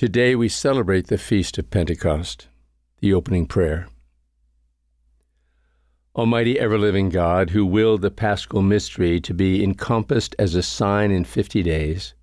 Today 0.00 0.34
we 0.34 0.48
celebrate 0.48 1.08
the 1.08 1.18
Feast 1.18 1.58
of 1.58 1.68
Pentecost, 1.68 2.48
the 3.00 3.12
opening 3.12 3.44
prayer. 3.44 3.86
Almighty 6.16 6.58
ever 6.58 6.78
living 6.78 7.10
God, 7.10 7.50
who 7.50 7.66
willed 7.66 8.00
the 8.00 8.10
paschal 8.10 8.62
mystery 8.62 9.20
to 9.20 9.34
be 9.34 9.62
encompassed 9.62 10.34
as 10.38 10.54
a 10.54 10.62
sign 10.62 11.10
in 11.10 11.24
fifty 11.24 11.62
days, 11.62 12.14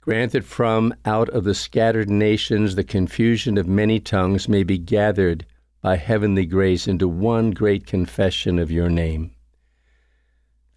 grant 0.00 0.32
that 0.32 0.42
from 0.42 0.92
out 1.04 1.28
of 1.28 1.44
the 1.44 1.54
scattered 1.54 2.10
nations 2.10 2.74
the 2.74 2.82
confusion 2.82 3.56
of 3.56 3.68
many 3.68 4.00
tongues 4.00 4.48
may 4.48 4.64
be 4.64 4.78
gathered 4.78 5.46
by 5.80 5.94
heavenly 5.94 6.44
grace 6.44 6.88
into 6.88 7.06
one 7.06 7.52
great 7.52 7.86
confession 7.86 8.58
of 8.58 8.68
your 8.68 8.90
name. 8.90 9.30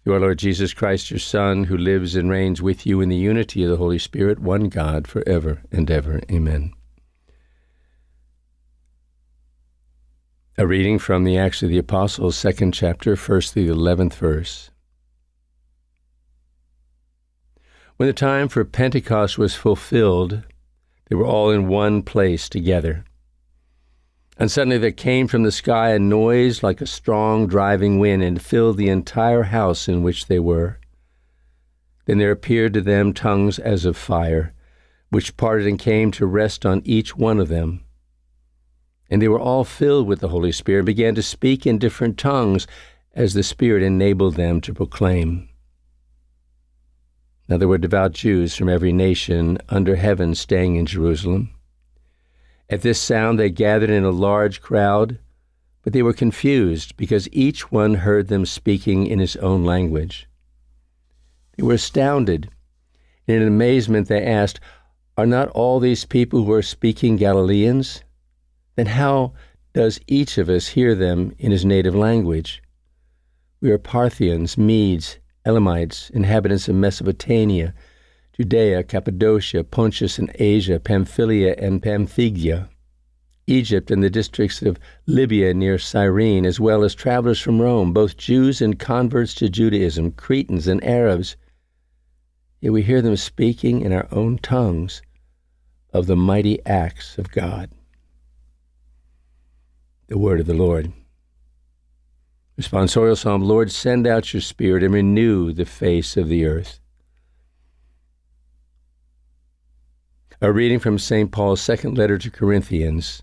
Through 0.02 0.14
our 0.14 0.20
Lord 0.20 0.38
Jesus 0.40 0.74
Christ, 0.74 1.12
your 1.12 1.20
Son, 1.20 1.64
who 1.64 1.76
lives 1.76 2.16
and 2.16 2.28
reigns 2.28 2.60
with 2.60 2.84
you 2.84 3.00
in 3.00 3.08
the 3.08 3.16
unity 3.16 3.62
of 3.62 3.70
the 3.70 3.76
Holy 3.76 3.98
Spirit, 3.98 4.40
one 4.40 4.68
God, 4.68 5.06
for 5.06 5.22
ever 5.28 5.62
and 5.70 5.88
ever. 5.88 6.20
Amen. 6.28 6.72
A 10.58 10.66
reading 10.66 10.98
from 10.98 11.22
the 11.22 11.38
Acts 11.38 11.62
of 11.62 11.68
the 11.68 11.78
Apostles, 11.78 12.36
second 12.36 12.72
chapter, 12.72 13.14
first 13.14 13.54
the 13.54 13.68
eleventh 13.68 14.16
verse. 14.16 14.70
When 17.96 18.08
the 18.08 18.12
time 18.12 18.48
for 18.48 18.64
Pentecost 18.64 19.38
was 19.38 19.54
fulfilled, 19.54 20.42
they 21.08 21.14
were 21.14 21.26
all 21.26 21.50
in 21.50 21.68
one 21.68 22.02
place 22.02 22.48
together. 22.48 23.04
And 24.38 24.50
suddenly 24.50 24.78
there 24.78 24.92
came 24.92 25.28
from 25.28 25.42
the 25.42 25.52
sky 25.52 25.90
a 25.90 25.98
noise 25.98 26.62
like 26.62 26.80
a 26.80 26.86
strong 26.86 27.46
driving 27.46 27.98
wind 27.98 28.22
and 28.22 28.40
filled 28.40 28.76
the 28.76 28.88
entire 28.88 29.44
house 29.44 29.88
in 29.88 30.02
which 30.02 30.26
they 30.26 30.38
were. 30.38 30.78
Then 32.06 32.18
there 32.18 32.30
appeared 32.30 32.74
to 32.74 32.80
them 32.80 33.12
tongues 33.12 33.58
as 33.58 33.84
of 33.84 33.96
fire, 33.96 34.54
which 35.10 35.36
parted 35.36 35.66
and 35.66 35.78
came 35.78 36.10
to 36.12 36.26
rest 36.26 36.64
on 36.64 36.82
each 36.84 37.16
one 37.16 37.38
of 37.38 37.48
them. 37.48 37.84
And 39.10 39.20
they 39.20 39.28
were 39.28 39.40
all 39.40 39.64
filled 39.64 40.06
with 40.08 40.20
the 40.20 40.28
Holy 40.28 40.52
Spirit 40.52 40.80
and 40.80 40.86
began 40.86 41.14
to 41.14 41.22
speak 41.22 41.66
in 41.66 41.78
different 41.78 42.16
tongues 42.16 42.66
as 43.14 43.34
the 43.34 43.42
Spirit 43.42 43.82
enabled 43.82 44.36
them 44.36 44.60
to 44.62 44.72
proclaim. 44.72 45.48
Now 47.48 47.58
there 47.58 47.68
were 47.68 47.78
devout 47.78 48.12
Jews 48.12 48.56
from 48.56 48.70
every 48.70 48.92
nation 48.92 49.58
under 49.68 49.96
heaven 49.96 50.34
staying 50.34 50.76
in 50.76 50.86
Jerusalem. 50.86 51.50
At 52.72 52.80
this 52.80 52.98
sound, 52.98 53.38
they 53.38 53.50
gathered 53.50 53.90
in 53.90 54.02
a 54.02 54.10
large 54.10 54.62
crowd, 54.62 55.18
but 55.82 55.92
they 55.92 56.02
were 56.02 56.14
confused 56.14 56.96
because 56.96 57.28
each 57.30 57.70
one 57.70 57.96
heard 57.96 58.28
them 58.28 58.46
speaking 58.46 59.06
in 59.06 59.18
his 59.18 59.36
own 59.36 59.62
language. 59.62 60.26
They 61.54 61.64
were 61.64 61.74
astounded. 61.74 62.48
In 63.26 63.42
amazement, 63.42 64.08
they 64.08 64.24
asked, 64.24 64.58
Are 65.18 65.26
not 65.26 65.48
all 65.48 65.80
these 65.80 66.06
people 66.06 66.44
who 66.44 66.52
are 66.52 66.62
speaking 66.62 67.16
Galileans? 67.16 68.04
Then 68.76 68.86
how 68.86 69.34
does 69.74 70.00
each 70.06 70.38
of 70.38 70.48
us 70.48 70.68
hear 70.68 70.94
them 70.94 71.34
in 71.38 71.50
his 71.50 71.66
native 71.66 71.94
language? 71.94 72.62
We 73.60 73.70
are 73.70 73.76
Parthians, 73.76 74.56
Medes, 74.56 75.18
Elamites, 75.44 76.08
inhabitants 76.08 76.68
of 76.68 76.76
Mesopotamia 76.76 77.74
Judea, 78.42 78.82
Cappadocia, 78.82 79.62
Pontus 79.62 80.18
and 80.18 80.28
Asia, 80.34 80.80
Pamphylia 80.80 81.54
and 81.58 81.80
Pamphylia, 81.80 82.68
Egypt 83.46 83.88
and 83.88 84.02
the 84.02 84.10
districts 84.10 84.62
of 84.62 84.80
Libya 85.06 85.54
near 85.54 85.78
Cyrene, 85.78 86.44
as 86.44 86.58
well 86.58 86.82
as 86.82 86.92
travelers 86.92 87.38
from 87.38 87.62
Rome, 87.62 87.92
both 87.92 88.16
Jews 88.16 88.60
and 88.60 88.80
converts 88.80 89.32
to 89.36 89.48
Judaism, 89.48 90.10
Cretans 90.10 90.66
and 90.66 90.82
Arabs. 90.82 91.36
Yet 92.60 92.72
we 92.72 92.82
hear 92.82 93.00
them 93.00 93.16
speaking 93.16 93.80
in 93.80 93.92
our 93.92 94.08
own 94.10 94.38
tongues 94.38 95.02
of 95.92 96.08
the 96.08 96.16
mighty 96.16 96.58
acts 96.66 97.18
of 97.18 97.30
God. 97.30 97.70
The 100.08 100.18
word 100.18 100.40
of 100.40 100.46
the 100.46 100.54
Lord. 100.54 100.92
Responsorial 102.60 103.16
Psalm 103.16 103.42
Lord, 103.42 103.70
send 103.70 104.04
out 104.04 104.34
your 104.34 104.40
Spirit 104.40 104.82
and 104.82 104.92
renew 104.92 105.52
the 105.52 105.64
face 105.64 106.16
of 106.16 106.26
the 106.26 106.44
earth. 106.44 106.80
A 110.42 110.50
reading 110.50 110.80
from 110.80 110.98
St. 110.98 111.30
Paul's 111.30 111.60
second 111.60 111.96
letter 111.96 112.18
to 112.18 112.28
Corinthians, 112.28 113.22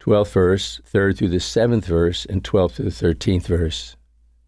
12th 0.00 0.32
verse, 0.32 0.80
3rd 0.92 1.16
through 1.16 1.28
the 1.28 1.36
7th 1.36 1.84
verse, 1.84 2.26
and 2.26 2.42
12th 2.42 2.72
through 2.72 2.86
the 2.86 2.90
13th 2.90 3.46
verse. 3.46 3.94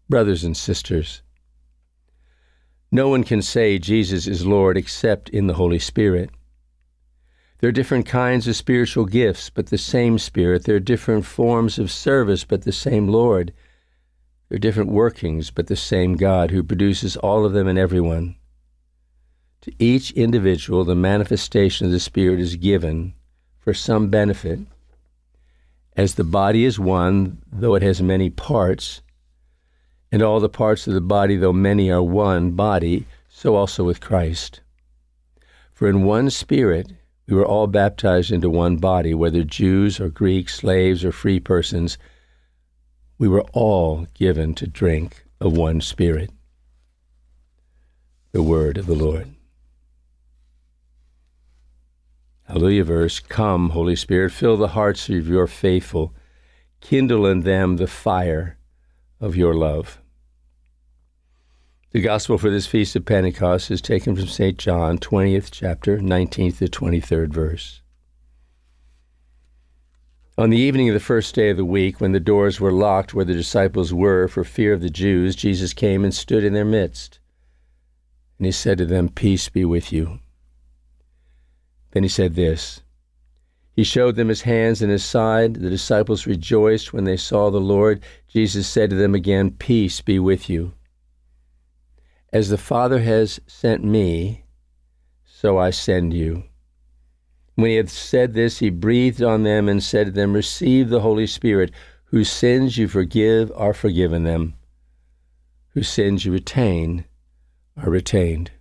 Brothers 0.09 0.43
and 0.43 0.57
sisters, 0.57 1.21
no 2.91 3.07
one 3.07 3.23
can 3.23 3.41
say 3.41 3.79
Jesus 3.79 4.27
is 4.27 4.45
Lord 4.45 4.75
except 4.75 5.29
in 5.29 5.47
the 5.47 5.53
Holy 5.53 5.79
Spirit. 5.79 6.29
There 7.59 7.69
are 7.69 7.71
different 7.71 8.05
kinds 8.05 8.49
of 8.49 8.57
spiritual 8.57 9.05
gifts, 9.05 9.49
but 9.49 9.67
the 9.67 9.77
same 9.77 10.19
Spirit. 10.19 10.65
There 10.65 10.75
are 10.75 10.81
different 10.81 11.25
forms 11.25 11.79
of 11.79 11.89
service, 11.89 12.43
but 12.43 12.63
the 12.63 12.73
same 12.73 13.07
Lord. 13.07 13.53
There 14.49 14.57
are 14.57 14.59
different 14.59 14.91
workings, 14.91 15.51
but 15.51 15.67
the 15.67 15.77
same 15.77 16.17
God 16.17 16.51
who 16.51 16.63
produces 16.63 17.15
all 17.15 17.45
of 17.45 17.53
them 17.53 17.69
in 17.69 17.77
everyone. 17.77 18.35
To 19.61 19.73
each 19.79 20.11
individual, 20.11 20.83
the 20.83 20.95
manifestation 20.95 21.85
of 21.85 21.91
the 21.91 21.99
Spirit 21.99 22.39
is 22.39 22.55
given 22.55 23.13
for 23.59 23.73
some 23.73 24.09
benefit. 24.09 24.59
As 25.95 26.15
the 26.15 26.23
body 26.23 26.63
is 26.63 26.79
one, 26.79 27.39
though 27.51 27.75
it 27.75 27.81
has 27.81 28.01
many 28.01 28.29
parts, 28.29 29.01
and 30.11 30.21
all 30.21 30.39
the 30.39 30.47
parts 30.47 30.87
of 30.87 30.93
the 30.93 31.01
body, 31.01 31.35
though 31.35 31.53
many, 31.53 31.91
are 31.91 32.03
one 32.03 32.51
body, 32.51 33.05
so 33.27 33.55
also 33.55 33.83
with 33.83 33.99
Christ. 33.99 34.61
For 35.73 35.89
in 35.89 36.03
one 36.03 36.29
Spirit 36.29 36.93
we 37.27 37.35
were 37.35 37.45
all 37.45 37.67
baptized 37.67 38.31
into 38.31 38.49
one 38.49 38.77
body, 38.77 39.13
whether 39.13 39.43
Jews 39.43 39.99
or 39.99 40.09
Greeks, 40.09 40.55
slaves 40.55 41.03
or 41.03 41.11
free 41.11 41.39
persons. 41.39 41.97
We 43.17 43.27
were 43.27 43.43
all 43.51 44.07
given 44.13 44.55
to 44.55 44.67
drink 44.67 45.25
of 45.41 45.57
one 45.57 45.81
Spirit. 45.81 46.31
The 48.31 48.43
Word 48.43 48.77
of 48.77 48.85
the 48.85 48.95
Lord. 48.95 49.36
Hallelujah 52.57 52.85
verse 52.85 53.19
Come, 53.19 53.69
Holy 53.69 53.95
Spirit, 53.95 54.31
fill 54.31 54.57
the 54.57 54.69
hearts 54.69 55.09
of 55.09 55.27
your 55.27 55.45
faithful, 55.45 56.15
kindle 56.81 57.27
in 57.27 57.41
them 57.41 57.77
the 57.77 57.85
fire 57.85 58.57
of 59.21 59.35
your 59.35 59.53
love. 59.53 60.01
The 61.91 62.01
gospel 62.01 62.39
for 62.39 62.49
this 62.49 62.65
feast 62.65 62.95
of 62.95 63.05
Pentecost 63.05 63.69
is 63.69 63.79
taken 63.79 64.15
from 64.15 64.25
St. 64.25 64.57
John, 64.57 64.97
20th 64.97 65.49
chapter, 65.51 65.99
19th 65.99 66.57
to 66.57 66.65
23rd 66.65 67.27
verse. 67.27 67.83
On 70.35 70.49
the 70.49 70.57
evening 70.57 70.89
of 70.89 70.95
the 70.95 70.99
first 70.99 71.35
day 71.35 71.51
of 71.51 71.57
the 71.57 71.63
week, 71.63 72.01
when 72.01 72.11
the 72.11 72.19
doors 72.19 72.59
were 72.59 72.71
locked 72.71 73.13
where 73.13 73.23
the 73.23 73.33
disciples 73.33 73.93
were 73.93 74.27
for 74.27 74.43
fear 74.43 74.73
of 74.73 74.81
the 74.81 74.89
Jews, 74.89 75.35
Jesus 75.35 75.75
came 75.75 76.03
and 76.03 76.11
stood 76.11 76.43
in 76.43 76.53
their 76.53 76.65
midst. 76.65 77.19
And 78.39 78.47
he 78.47 78.51
said 78.51 78.79
to 78.79 78.85
them, 78.87 79.09
Peace 79.09 79.47
be 79.47 79.63
with 79.63 79.93
you. 79.93 80.21
Then 81.97 82.03
he 82.03 82.09
said 82.09 82.35
this 82.35 82.81
He 83.73 83.83
showed 83.83 84.17
them 84.17 84.27
his 84.27 84.43
hands 84.43 84.83
and 84.83 84.91
his 84.91 85.03
side. 85.03 85.55
The 85.55 85.71
disciples 85.71 86.27
rejoiced 86.27 86.93
when 86.93 87.05
they 87.05 87.17
saw 87.17 87.49
the 87.49 87.59
Lord. 87.59 88.03
Jesus 88.27 88.67
said 88.67 88.91
to 88.91 88.95
them 88.95 89.15
again, 89.15 89.49
Peace 89.49 89.99
be 90.01 90.19
with 90.19 90.47
you. 90.47 90.73
As 92.31 92.49
the 92.49 92.57
Father 92.59 92.99
has 92.99 93.39
sent 93.47 93.83
me, 93.83 94.45
so 95.25 95.57
I 95.57 95.71
send 95.71 96.13
you. 96.13 96.43
When 97.55 97.71
he 97.71 97.77
had 97.77 97.89
said 97.89 98.35
this, 98.35 98.59
he 98.59 98.69
breathed 98.69 99.23
on 99.23 99.41
them 99.41 99.67
and 99.67 99.81
said 99.81 100.05
to 100.05 100.11
them, 100.11 100.33
Receive 100.33 100.89
the 100.89 101.01
Holy 101.01 101.25
Spirit, 101.25 101.71
whose 102.11 102.29
sins 102.29 102.77
you 102.77 102.87
forgive 102.87 103.51
are 103.55 103.73
forgiven 103.73 104.23
them, 104.23 104.53
whose 105.69 105.89
sins 105.89 106.25
you 106.25 106.31
retain 106.31 107.05
are 107.75 107.89
retained. 107.89 108.51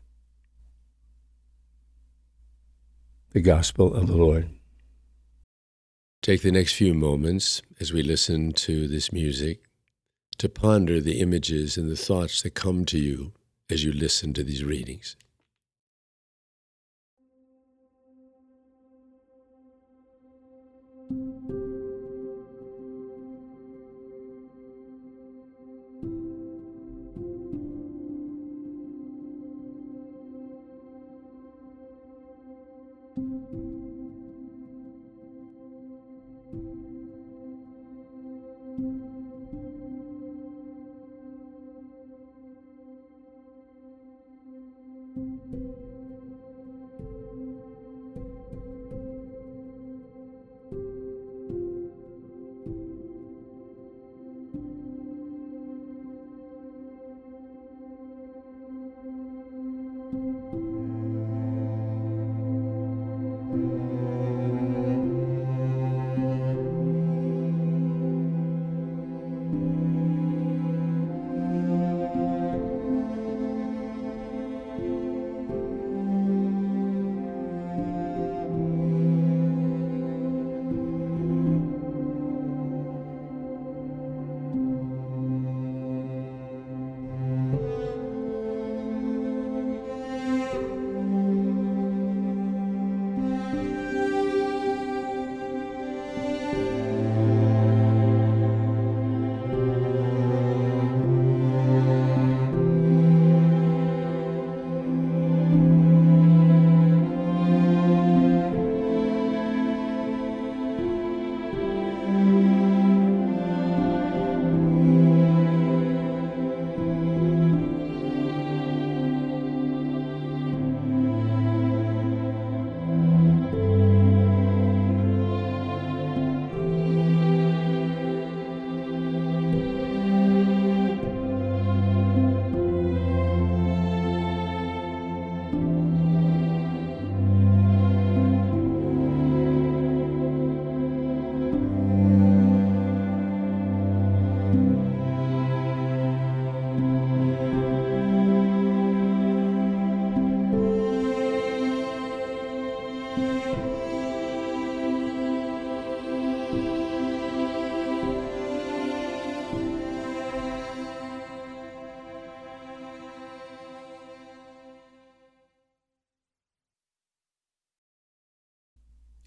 The 3.32 3.40
gospel 3.40 3.94
of 3.94 4.06
the 4.06 4.16
Lord. 4.16 4.48
Take 6.22 6.42
the 6.42 6.52
next 6.52 6.74
few 6.74 6.94
moments 6.94 7.62
as 7.78 7.92
we 7.92 8.02
listen 8.02 8.52
to 8.52 8.88
this 8.88 9.12
music 9.12 9.60
to 10.38 10.48
ponder 10.48 11.00
the 11.00 11.20
images 11.20 11.76
and 11.76 11.90
the 11.90 11.96
thoughts 11.96 12.42
that 12.42 12.54
come 12.54 12.84
to 12.86 12.98
you 12.98 13.32
as 13.70 13.84
you 13.84 13.92
listen 13.92 14.32
to 14.34 14.42
these 14.42 14.64
readings. 14.64 15.16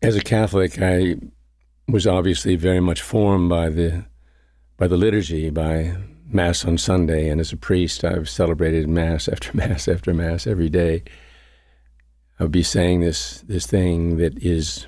As 0.10 0.16
a 0.16 0.22
Catholic, 0.22 0.82
I 0.82 1.18
was 1.88 2.08
obviously 2.08 2.56
very 2.56 2.80
much 2.80 3.00
formed 3.00 3.48
by 3.48 3.70
the 3.70 4.06
by 4.76 4.88
the 4.88 4.98
liturgy, 4.98 5.52
by 5.52 5.98
Mass 6.26 6.66
on 6.66 6.80
Sunday, 6.80 7.30
and 7.30 7.40
as 7.40 7.54
a 7.54 7.58
priest, 7.58 8.04
I've 8.04 8.28
celebrated 8.28 8.90
Mass 8.90 9.28
after 9.32 9.56
Mass 9.56 9.88
after 9.88 10.12
Mass 10.12 10.48
every 10.48 10.68
day. 10.68 11.04
I 12.40 12.44
would 12.46 12.52
be 12.52 12.64
saying 12.64 13.02
this 13.02 13.42
this 13.42 13.68
thing 13.68 14.18
that 14.18 14.36
is 14.44 14.88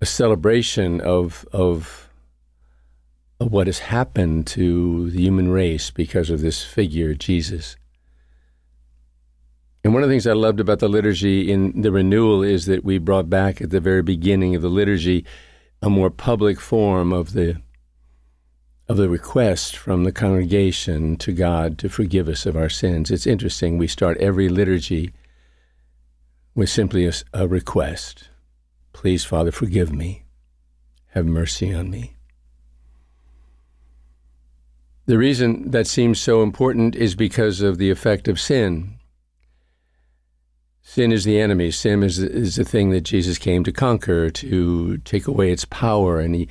a 0.00 0.06
celebration 0.06 1.00
of 1.00 1.44
of 1.52 2.08
of 3.40 3.50
what 3.50 3.66
has 3.66 3.80
happened 3.80 4.46
to 4.54 5.10
the 5.10 5.22
human 5.22 5.48
race 5.48 5.90
because 5.90 6.30
of 6.30 6.42
this 6.42 6.62
figure, 6.62 7.12
Jesus. 7.12 7.74
And 9.84 9.92
one 9.92 10.02
of 10.02 10.08
the 10.08 10.14
things 10.14 10.26
I 10.26 10.32
loved 10.32 10.60
about 10.60 10.78
the 10.78 10.88
liturgy 10.88 11.52
in 11.52 11.82
the 11.82 11.92
renewal 11.92 12.42
is 12.42 12.64
that 12.66 12.84
we 12.84 12.96
brought 12.96 13.28
back 13.28 13.60
at 13.60 13.68
the 13.68 13.80
very 13.80 14.02
beginning 14.02 14.54
of 14.54 14.62
the 14.62 14.70
liturgy 14.70 15.26
a 15.82 15.90
more 15.90 16.08
public 16.08 16.58
form 16.58 17.12
of 17.12 17.34
the 17.34 17.60
of 18.88 18.96
the 18.96 19.08
request 19.08 19.76
from 19.76 20.04
the 20.04 20.12
congregation 20.12 21.16
to 21.16 21.32
God 21.32 21.78
to 21.78 21.88
forgive 21.88 22.28
us 22.28 22.44
of 22.44 22.56
our 22.56 22.68
sins. 22.68 23.10
It's 23.10 23.26
interesting. 23.26 23.78
We 23.78 23.86
start 23.86 24.18
every 24.18 24.48
liturgy 24.50 25.12
with 26.54 26.68
simply 26.68 27.06
a, 27.06 27.12
a 27.32 27.46
request. 27.46 28.28
Please, 28.92 29.24
Father, 29.24 29.50
forgive 29.50 29.90
me. 29.90 30.24
Have 31.12 31.24
mercy 31.24 31.72
on 31.72 31.90
me. 31.90 32.16
The 35.06 35.18
reason 35.18 35.70
that 35.70 35.86
seems 35.86 36.20
so 36.20 36.42
important 36.42 36.94
is 36.94 37.14
because 37.14 37.62
of 37.62 37.78
the 37.78 37.90
effect 37.90 38.28
of 38.28 38.40
sin. 38.40 38.98
Sin 40.86 41.12
is 41.12 41.24
the 41.24 41.40
enemy. 41.40 41.70
Sin 41.70 42.02
is, 42.02 42.18
is 42.18 42.56
the 42.56 42.64
thing 42.64 42.90
that 42.90 43.00
Jesus 43.00 43.38
came 43.38 43.64
to 43.64 43.72
conquer, 43.72 44.28
to 44.28 44.98
take 44.98 45.26
away 45.26 45.50
its 45.50 45.64
power. 45.64 46.20
And 46.20 46.34
he, 46.34 46.46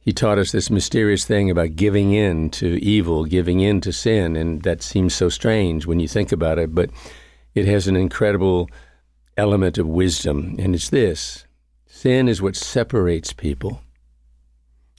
he 0.00 0.10
taught 0.10 0.38
us 0.38 0.50
this 0.52 0.70
mysterious 0.70 1.26
thing 1.26 1.50
about 1.50 1.76
giving 1.76 2.12
in 2.12 2.48
to 2.52 2.82
evil, 2.82 3.26
giving 3.26 3.60
in 3.60 3.82
to 3.82 3.92
sin. 3.92 4.36
And 4.36 4.62
that 4.62 4.82
seems 4.82 5.14
so 5.14 5.28
strange 5.28 5.86
when 5.86 6.00
you 6.00 6.08
think 6.08 6.32
about 6.32 6.58
it, 6.58 6.74
but 6.74 6.90
it 7.54 7.66
has 7.66 7.86
an 7.86 7.94
incredible 7.94 8.70
element 9.36 9.76
of 9.76 9.86
wisdom. 9.86 10.56
And 10.58 10.74
it's 10.74 10.88
this 10.88 11.46
sin 11.86 12.28
is 12.28 12.40
what 12.40 12.56
separates 12.56 13.34
people. 13.34 13.82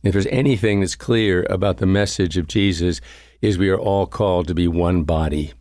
If 0.03 0.13
there's 0.13 0.27
anything 0.27 0.79
that's 0.79 0.95
clear 0.95 1.45
about 1.49 1.77
the 1.77 1.87
message 1.87 2.37
of 2.37 2.47
Jesus, 2.47 3.01
is 3.41 3.57
we 3.57 3.69
are 3.69 3.79
all 3.79 4.05
called 4.05 4.47
to 4.47 4.53
be 4.53 4.67
one 4.67 5.03
body, 5.03 5.53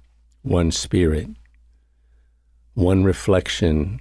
one 0.43 0.71
spirit 0.71 1.31
one 2.75 3.05
reflection, 3.05 4.01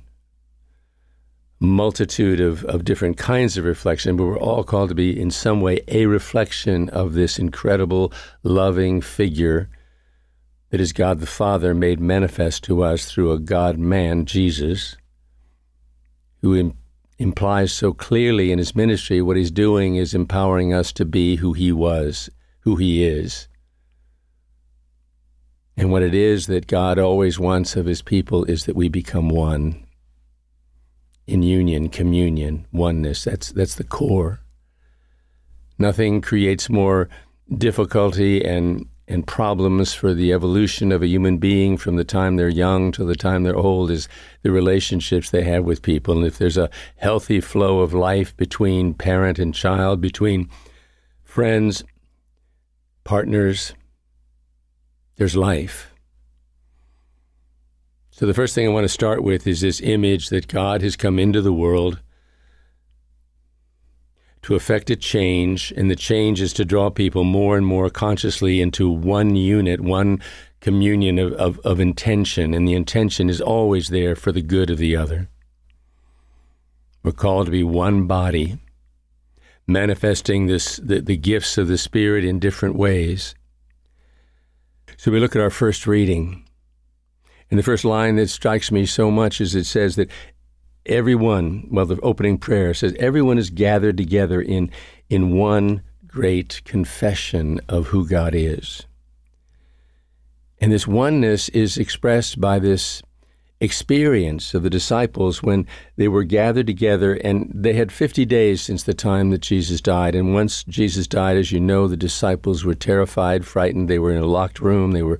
multitude 1.59 2.39
of, 2.39 2.63
of 2.65 2.85
different 2.85 3.17
kinds 3.17 3.57
of 3.57 3.65
reflection, 3.65 4.15
but 4.15 4.25
we're 4.25 4.39
all 4.39 4.63
called 4.63 4.89
to 4.89 4.95
be 4.95 5.19
in 5.19 5.29
some 5.29 5.61
way 5.61 5.81
a 5.87 6.05
reflection 6.05 6.89
of 6.89 7.13
this 7.13 7.37
incredible, 7.37 8.11
loving 8.43 9.01
figure 9.01 9.69
that 10.69 10.81
is 10.81 10.93
God 10.93 11.19
the 11.19 11.27
Father 11.27 11.75
made 11.75 11.99
manifest 11.99 12.63
to 12.63 12.83
us 12.83 13.05
through 13.05 13.31
a 13.31 13.39
God 13.39 13.77
man, 13.77 14.25
Jesus, 14.25 14.95
who 16.41 16.55
Im- 16.55 16.77
implies 17.19 17.73
so 17.73 17.93
clearly 17.93 18.51
in 18.51 18.57
his 18.57 18.75
ministry 18.75 19.21
what 19.21 19.37
he's 19.37 19.51
doing 19.51 19.95
is 19.95 20.13
empowering 20.13 20.73
us 20.73 20.91
to 20.93 21.05
be 21.05 21.35
who 21.35 21.53
he 21.53 21.71
was, 21.71 22.29
who 22.61 22.77
he 22.77 23.03
is. 23.03 23.47
And 25.81 25.91
what 25.91 26.03
it 26.03 26.13
is 26.13 26.45
that 26.45 26.67
God 26.67 26.99
always 26.99 27.39
wants 27.39 27.75
of 27.75 27.87
his 27.87 28.03
people 28.03 28.45
is 28.45 28.65
that 28.65 28.75
we 28.75 28.87
become 28.87 29.29
one 29.29 29.83
in 31.25 31.41
union, 31.41 31.89
communion, 31.89 32.67
oneness. 32.71 33.23
That's, 33.23 33.51
that's 33.51 33.73
the 33.73 33.83
core. 33.83 34.41
Nothing 35.79 36.21
creates 36.21 36.69
more 36.69 37.09
difficulty 37.57 38.45
and, 38.45 38.85
and 39.07 39.25
problems 39.25 39.91
for 39.91 40.13
the 40.13 40.31
evolution 40.31 40.91
of 40.91 41.01
a 41.01 41.07
human 41.07 41.39
being 41.39 41.77
from 41.77 41.95
the 41.95 42.03
time 42.03 42.35
they're 42.35 42.47
young 42.47 42.91
to 42.91 43.03
the 43.03 43.15
time 43.15 43.41
they're 43.41 43.55
old 43.55 43.89
is 43.89 44.07
the 44.43 44.51
relationships 44.51 45.31
they 45.31 45.41
have 45.45 45.63
with 45.63 45.81
people. 45.81 46.15
And 46.15 46.27
if 46.27 46.37
there's 46.37 46.59
a 46.59 46.69
healthy 46.97 47.41
flow 47.41 47.79
of 47.79 47.91
life 47.91 48.37
between 48.37 48.93
parent 48.93 49.39
and 49.39 49.51
child, 49.51 49.99
between 49.99 50.47
friends, 51.23 51.83
partners, 53.03 53.73
there's 55.21 55.35
life. 55.35 55.93
So, 58.09 58.25
the 58.25 58.33
first 58.33 58.55
thing 58.55 58.65
I 58.65 58.71
want 58.71 58.85
to 58.85 58.89
start 58.89 59.21
with 59.21 59.45
is 59.45 59.61
this 59.61 59.79
image 59.79 60.29
that 60.29 60.47
God 60.47 60.81
has 60.81 60.95
come 60.95 61.19
into 61.19 61.43
the 61.43 61.53
world 61.53 62.01
to 64.41 64.55
effect 64.55 64.89
a 64.89 64.95
change, 64.95 65.71
and 65.77 65.91
the 65.91 65.95
change 65.95 66.41
is 66.41 66.53
to 66.53 66.65
draw 66.65 66.89
people 66.89 67.23
more 67.23 67.55
and 67.55 67.67
more 67.67 67.91
consciously 67.91 68.61
into 68.61 68.89
one 68.89 69.35
unit, 69.35 69.81
one 69.81 70.23
communion 70.59 71.19
of, 71.19 71.33
of, 71.33 71.59
of 71.59 71.79
intention, 71.79 72.55
and 72.55 72.67
the 72.67 72.73
intention 72.73 73.29
is 73.29 73.39
always 73.39 73.89
there 73.89 74.15
for 74.15 74.31
the 74.31 74.41
good 74.41 74.71
of 74.71 74.79
the 74.79 74.95
other. 74.95 75.29
We're 77.03 77.11
called 77.11 77.45
to 77.45 77.51
be 77.51 77.63
one 77.63 78.07
body, 78.07 78.57
manifesting 79.67 80.47
this, 80.47 80.77
the, 80.77 80.99
the 80.99 81.15
gifts 81.15 81.59
of 81.59 81.67
the 81.67 81.77
Spirit 81.77 82.25
in 82.25 82.39
different 82.39 82.73
ways. 82.73 83.35
So 84.97 85.11
we 85.11 85.19
look 85.19 85.35
at 85.35 85.41
our 85.41 85.49
first 85.49 85.87
reading. 85.87 86.45
And 87.49 87.59
the 87.59 87.63
first 87.63 87.83
line 87.83 88.15
that 88.15 88.29
strikes 88.29 88.71
me 88.71 88.85
so 88.85 89.11
much 89.11 89.41
is 89.41 89.55
it 89.55 89.65
says 89.65 89.95
that 89.97 90.09
everyone, 90.85 91.67
well, 91.69 91.85
the 91.85 91.99
opening 92.01 92.37
prayer 92.37 92.73
says, 92.73 92.95
everyone 92.99 93.37
is 93.37 93.49
gathered 93.49 93.97
together 93.97 94.41
in, 94.41 94.71
in 95.09 95.35
one 95.35 95.81
great 96.07 96.61
confession 96.65 97.59
of 97.67 97.87
who 97.87 98.07
God 98.07 98.33
is. 98.35 98.85
And 100.59 100.71
this 100.71 100.87
oneness 100.87 101.49
is 101.49 101.77
expressed 101.77 102.39
by 102.39 102.59
this 102.59 103.01
experience 103.61 104.55
of 104.55 104.63
the 104.63 104.69
disciples 104.69 105.43
when 105.43 105.67
they 105.95 106.07
were 106.07 106.23
gathered 106.23 106.65
together 106.65 107.13
and 107.13 107.49
they 107.53 107.73
had 107.73 107.91
50 107.91 108.25
days 108.25 108.61
since 108.61 108.83
the 108.83 108.93
time 108.93 109.29
that 109.29 109.41
Jesus 109.41 109.79
died. 109.79 110.15
And 110.15 110.33
once 110.33 110.63
Jesus 110.63 111.07
died, 111.07 111.37
as 111.37 111.51
you 111.51 111.59
know, 111.59 111.87
the 111.87 111.95
disciples 111.95 112.65
were 112.65 112.73
terrified, 112.73 113.45
frightened. 113.45 113.87
They 113.87 113.99
were 113.99 114.11
in 114.11 114.21
a 114.21 114.25
locked 114.25 114.59
room. 114.59 114.91
They 114.91 115.03
were 115.03 115.19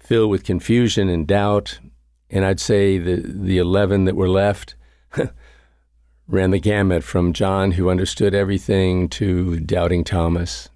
filled 0.00 0.30
with 0.30 0.42
confusion 0.42 1.10
and 1.10 1.26
doubt. 1.26 1.78
And 2.30 2.44
I'd 2.44 2.60
say 2.60 2.98
the, 2.98 3.16
the 3.16 3.58
11 3.58 4.06
that 4.06 4.16
were 4.16 4.28
left 4.28 4.74
ran 6.26 6.50
the 6.50 6.58
gamut 6.58 7.04
from 7.04 7.34
John, 7.34 7.72
who 7.72 7.90
understood 7.90 8.34
everything, 8.34 9.08
to 9.10 9.60
doubting 9.60 10.02
Thomas 10.02 10.70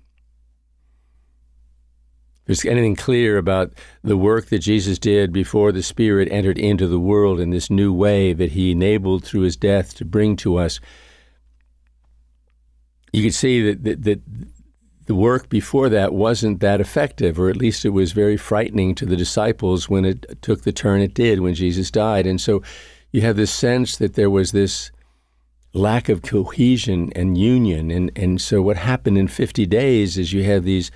there's 2.51 2.65
anything 2.65 2.97
clear 2.97 3.39
about 3.39 3.73
the 4.03 4.17
work 4.17 4.47
that 4.47 4.59
Jesus 4.59 4.99
did 4.99 5.33
before 5.33 5.71
the 5.71 5.85
Spirit 5.85 6.27
entered 6.33 6.59
into 6.59 6.89
the 6.89 6.99
world 6.99 7.39
in 7.39 7.51
this 7.51 7.71
new 7.71 7.93
way 7.93 8.33
that 8.33 8.51
he 8.51 8.73
enabled 8.73 9.23
through 9.23 9.43
his 9.43 9.57
death 9.57 9.95
to 9.95 10.05
bring 10.05 10.35
to 10.39 10.57
us, 10.57 10.81
you 13.13 13.23
could 13.23 13.35
see 13.35 13.63
that, 13.63 13.85
that, 13.85 14.03
that 14.03 14.21
the 15.07 15.15
work 15.15 15.49
before 15.49 15.89
that 15.91 16.13
wasn't 16.13 16.59
that 16.59 16.81
effective, 16.81 17.39
or 17.39 17.51
at 17.51 17.57
least 17.57 17.85
it 17.85 17.91
was 17.91 18.11
very 18.11 18.37
frightening 18.37 18.97
to 18.97 19.07
the 19.07 19.17
disciples 19.17 19.89
when 19.89 20.05
it 20.05 20.43
took 20.43 20.63
the 20.63 20.73
turn 20.73 21.01
it 21.01 21.15
did 21.15 21.39
when 21.39 21.55
Jesus 21.55 21.89
died. 21.89 22.27
And 22.27 22.41
so 22.41 22.65
you 23.13 23.21
have 23.21 23.37
this 23.37 23.53
sense 23.53 23.97
that 23.99 24.15
there 24.15 24.29
was 24.29 24.51
this 24.51 24.91
lack 25.73 26.09
of 26.09 26.23
cohesion 26.23 27.13
and 27.15 27.39
union. 27.39 27.93
And, 27.93 28.11
and 28.17 28.41
so 28.41 28.61
what 28.61 28.77
happened 28.77 29.19
in 29.19 29.29
50 29.29 29.67
days 29.67 30.19
is 30.19 30.33
you 30.33 30.43
have 30.43 30.65
these 30.65 30.91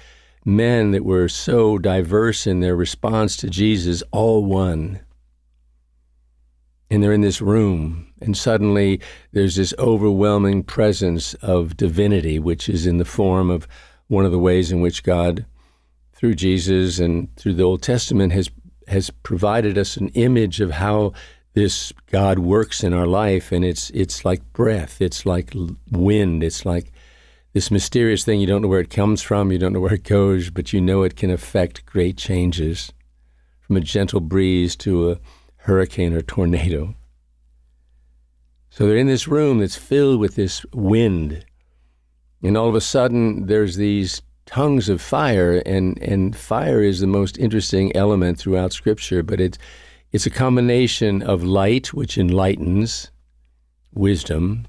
men 0.45 0.91
that 0.91 1.05
were 1.05 1.29
so 1.29 1.79
diverse 1.79 2.47
in 2.47 2.61
their 2.61 2.77
response 2.77 3.37
to 3.39 3.49
Jesus, 3.49 4.03
all 4.13 4.45
one. 4.45 5.01
And 6.91 7.03
they're 7.03 7.13
in 7.13 7.23
this 7.23 7.41
room, 7.41 8.13
and 8.21 8.37
suddenly 8.37 9.01
there's 9.33 9.57
this 9.57 9.75
overwhelming 9.79 10.63
presence 10.63 11.35
of 11.35 11.77
divinity, 11.77 12.39
which 12.39 12.69
is 12.69 12.87
in 12.87 12.99
the 12.99 13.05
form 13.05 13.51
of 13.51 13.67
one 14.09 14.25
of 14.25 14.33
the 14.33 14.39
ways 14.39 14.71
in 14.71 14.81
which 14.81 15.03
God, 15.03 15.47
through 16.13 16.35
Jesus 16.35 16.99
and 16.99 17.35
through 17.37 17.55
the 17.55 17.63
Old 17.63 17.83
Testament, 17.83 18.33
has 18.33 18.51
has 18.87 19.09
provided 19.09 19.79
us 19.79 19.97
an 19.97 20.09
image 20.11 20.61
of 20.61 20.73
how 20.73 21.15
this 21.55 21.93
God 22.11 22.41
works 22.41 22.85
in 22.85 22.93
our 22.93 23.07
life, 23.07 23.51
and 23.51 23.65
it's 23.65 23.91
it's 23.91 24.25
like 24.25 24.53
breath, 24.53 25.01
it's 25.01 25.25
like 25.25 25.53
wind, 25.91 26.43
it's 26.45 26.67
like 26.67 26.93
this 27.55 27.71
mysterious 27.71 28.25
thing. 28.25 28.41
You 28.41 28.47
don't 28.47 28.63
know 28.63 28.69
where 28.69 28.81
it 28.81 28.91
comes 28.91 29.23
from, 29.23 29.51
you 29.51 29.59
don't 29.59 29.73
know 29.73 29.81
where 29.81 29.95
it 29.95 30.03
goes, 30.03 30.51
but 30.51 30.73
you 30.73 30.81
know 30.81 31.05
it 31.05 31.17
can 31.17 31.31
affect 31.31 31.87
great 31.87 32.19
changes 32.19 32.93
from 33.61 33.77
a 33.77 33.81
gentle 33.81 34.21
breeze 34.21 34.77
to 34.77 35.13
a 35.13 35.19
hurricane 35.59 36.13
or 36.13 36.21
tornado. 36.21 36.95
So 38.69 38.87
they're 38.87 38.97
in 38.97 39.07
this 39.07 39.29
room 39.29 39.61
that's 39.61 39.77
filled 39.77 40.19
with 40.19 40.35
this 40.35 40.67
wind. 40.75 41.47
And 42.43 42.57
all 42.57 42.69
of 42.69 42.75
a 42.75 42.81
sudden, 42.81 43.47
there's 43.47 43.77
these 43.77 44.21
tongues 44.47 44.89
of 44.89 45.01
fire, 45.01 45.63
and, 45.65 45.97
and 46.03 46.37
fire 46.37 46.83
is 46.83 47.01
the 47.01 47.07
most 47.07 47.39
interesting 47.39 47.95
element 47.97 48.37
throughout 48.37 48.73
Scripture, 48.73 49.23
but 49.23 49.41
it's, 49.41 49.59
it's 50.11 50.27
a 50.27 50.31
combination 50.31 51.23
of 51.23 51.45
light, 51.45 51.95
which 51.95 52.19
enlightens, 52.19 53.13
wisdom, 53.95 54.67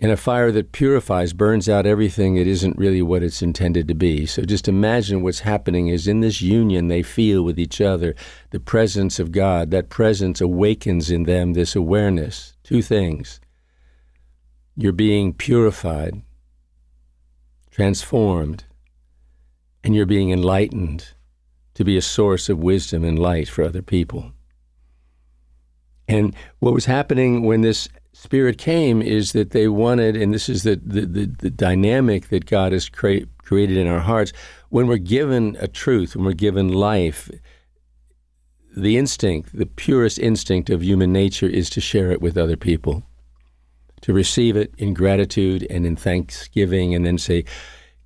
and 0.00 0.10
a 0.10 0.16
fire 0.16 0.50
that 0.50 0.72
purifies, 0.72 1.32
burns 1.32 1.68
out 1.68 1.86
everything 1.86 2.36
it 2.36 2.46
isn't 2.46 2.76
really 2.76 3.00
what 3.00 3.22
it's 3.22 3.42
intended 3.42 3.86
to 3.88 3.94
be. 3.94 4.26
So 4.26 4.42
just 4.42 4.68
imagine 4.68 5.22
what's 5.22 5.40
happening 5.40 5.88
is 5.88 6.08
in 6.08 6.20
this 6.20 6.42
union 6.42 6.88
they 6.88 7.02
feel 7.02 7.42
with 7.42 7.58
each 7.58 7.80
other 7.80 8.14
the 8.50 8.60
presence 8.60 9.18
of 9.18 9.32
God. 9.32 9.70
That 9.70 9.90
presence 9.90 10.40
awakens 10.40 11.10
in 11.10 11.24
them 11.24 11.52
this 11.52 11.76
awareness. 11.76 12.56
Two 12.64 12.82
things 12.82 13.40
you're 14.76 14.92
being 14.92 15.32
purified, 15.32 16.22
transformed, 17.70 18.64
and 19.84 19.94
you're 19.94 20.06
being 20.06 20.32
enlightened 20.32 21.14
to 21.74 21.84
be 21.84 21.96
a 21.96 22.02
source 22.02 22.48
of 22.48 22.58
wisdom 22.58 23.04
and 23.04 23.18
light 23.18 23.48
for 23.48 23.62
other 23.62 23.82
people. 23.82 24.32
And 26.08 26.34
what 26.58 26.74
was 26.74 26.86
happening 26.86 27.44
when 27.44 27.60
this 27.60 27.88
Spirit 28.14 28.58
came 28.58 29.02
is 29.02 29.32
that 29.32 29.50
they 29.50 29.66
wanted, 29.66 30.16
and 30.16 30.32
this 30.32 30.48
is 30.48 30.62
the, 30.62 30.76
the, 30.76 31.04
the, 31.04 31.26
the 31.26 31.50
dynamic 31.50 32.28
that 32.28 32.46
God 32.46 32.70
has 32.70 32.88
cre- 32.88 33.26
created 33.38 33.76
in 33.76 33.88
our 33.88 33.98
hearts. 33.98 34.32
When 34.68 34.86
we're 34.86 34.98
given 34.98 35.56
a 35.58 35.66
truth, 35.66 36.14
when 36.14 36.24
we're 36.24 36.32
given 36.32 36.68
life, 36.68 37.28
the 38.76 38.96
instinct, 38.96 39.58
the 39.58 39.66
purest 39.66 40.20
instinct 40.20 40.70
of 40.70 40.80
human 40.82 41.12
nature 41.12 41.48
is 41.48 41.68
to 41.70 41.80
share 41.80 42.12
it 42.12 42.22
with 42.22 42.38
other 42.38 42.56
people, 42.56 43.02
to 44.02 44.12
receive 44.12 44.56
it 44.56 44.72
in 44.78 44.94
gratitude 44.94 45.66
and 45.68 45.84
in 45.84 45.96
thanksgiving, 45.96 46.94
and 46.94 47.04
then 47.04 47.18
say, 47.18 47.44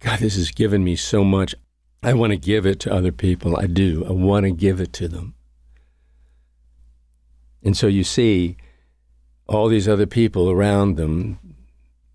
God, 0.01 0.21
this 0.21 0.37
has 0.37 0.51
given 0.51 0.83
me 0.85 0.97
so 0.97 1.23
much. 1.23 1.55
I 2.03 2.15
want 2.15 2.31
to 2.31 2.39
give 2.39 2.65
it 2.65 2.81
to 2.81 2.93
other 2.93 3.13
people. 3.13 3.59
I 3.59 3.67
do. 3.67 4.07
I 4.09 4.13
want 4.13 4.45
to 4.45 4.53
give 4.53 4.81
it 4.81 4.95
to 4.95 5.09
them. 5.09 5.35
And 7.63 7.77
so 7.77 7.89
you 7.89 8.05
see, 8.05 8.57
all 9.49 9.69
these 9.69 9.89
other 9.89 10.07
people 10.07 10.51
around 10.51 10.97
them. 10.97 11.39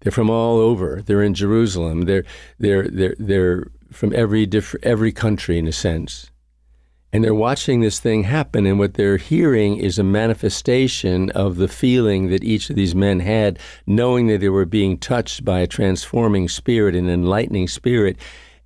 They're 0.02 0.12
from 0.12 0.30
all 0.30 0.58
over. 0.58 1.02
They're 1.06 1.24
in 1.24 1.34
Jerusalem. 1.34 2.02
They're 2.02 2.26
they're 2.60 2.88
they're 2.88 3.16
they're 3.18 3.68
from 3.92 4.14
every 4.14 4.46
different 4.46 4.86
every 4.86 5.12
country 5.12 5.58
in 5.58 5.68
a 5.68 5.72
sense. 5.72 6.30
And 7.12 7.24
they're 7.24 7.36
watching 7.36 7.82
this 7.82 8.00
thing 8.00 8.24
happen, 8.24 8.66
and 8.66 8.80
what 8.80 8.96
they're 8.96 9.18
hearing 9.18 9.78
is 9.78 10.00
a 10.00 10.04
manifestation 10.04 11.30
of 11.32 11.58
the 11.58 11.68
feeling 11.68 12.30
that 12.30 12.44
each 12.44 12.72
of 12.72 12.76
these 12.76 12.96
men 12.96 13.20
had, 13.20 13.60
knowing 13.86 14.26
that 14.28 14.40
they 14.42 14.50
were 14.50 14.66
being 14.66 14.98
touched 14.98 15.46
by 15.46 15.60
a 15.60 15.68
transforming 15.68 16.50
spirit, 16.50 16.96
an 16.96 17.08
enlightening 17.08 17.68
spirit, 17.68 18.18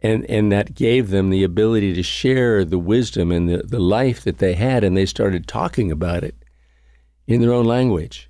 and, 0.01 0.23
and 0.29 0.49
that 0.49 0.75
gave 0.75 1.09
them 1.09 1.29
the 1.29 1.43
ability 1.43 1.93
to 1.93 2.03
share 2.03 2.63
the 2.63 2.79
wisdom 2.79 3.33
and 3.33 3.49
the, 3.49 3.57
the 3.57 3.79
life 3.79 4.23
that 4.23 4.37
they 4.37 4.53
had, 4.53 4.81
and 4.81 4.95
they 4.95 5.05
started 5.05 5.45
talking 5.45 5.91
about 5.91 6.23
it 6.23 6.35
in 7.27 7.41
their 7.41 7.51
own 7.51 7.65
language. 7.65 8.26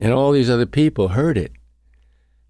And 0.00 0.12
all 0.12 0.32
these 0.32 0.50
other 0.50 0.66
people 0.66 1.08
heard 1.08 1.36
it. 1.36 1.52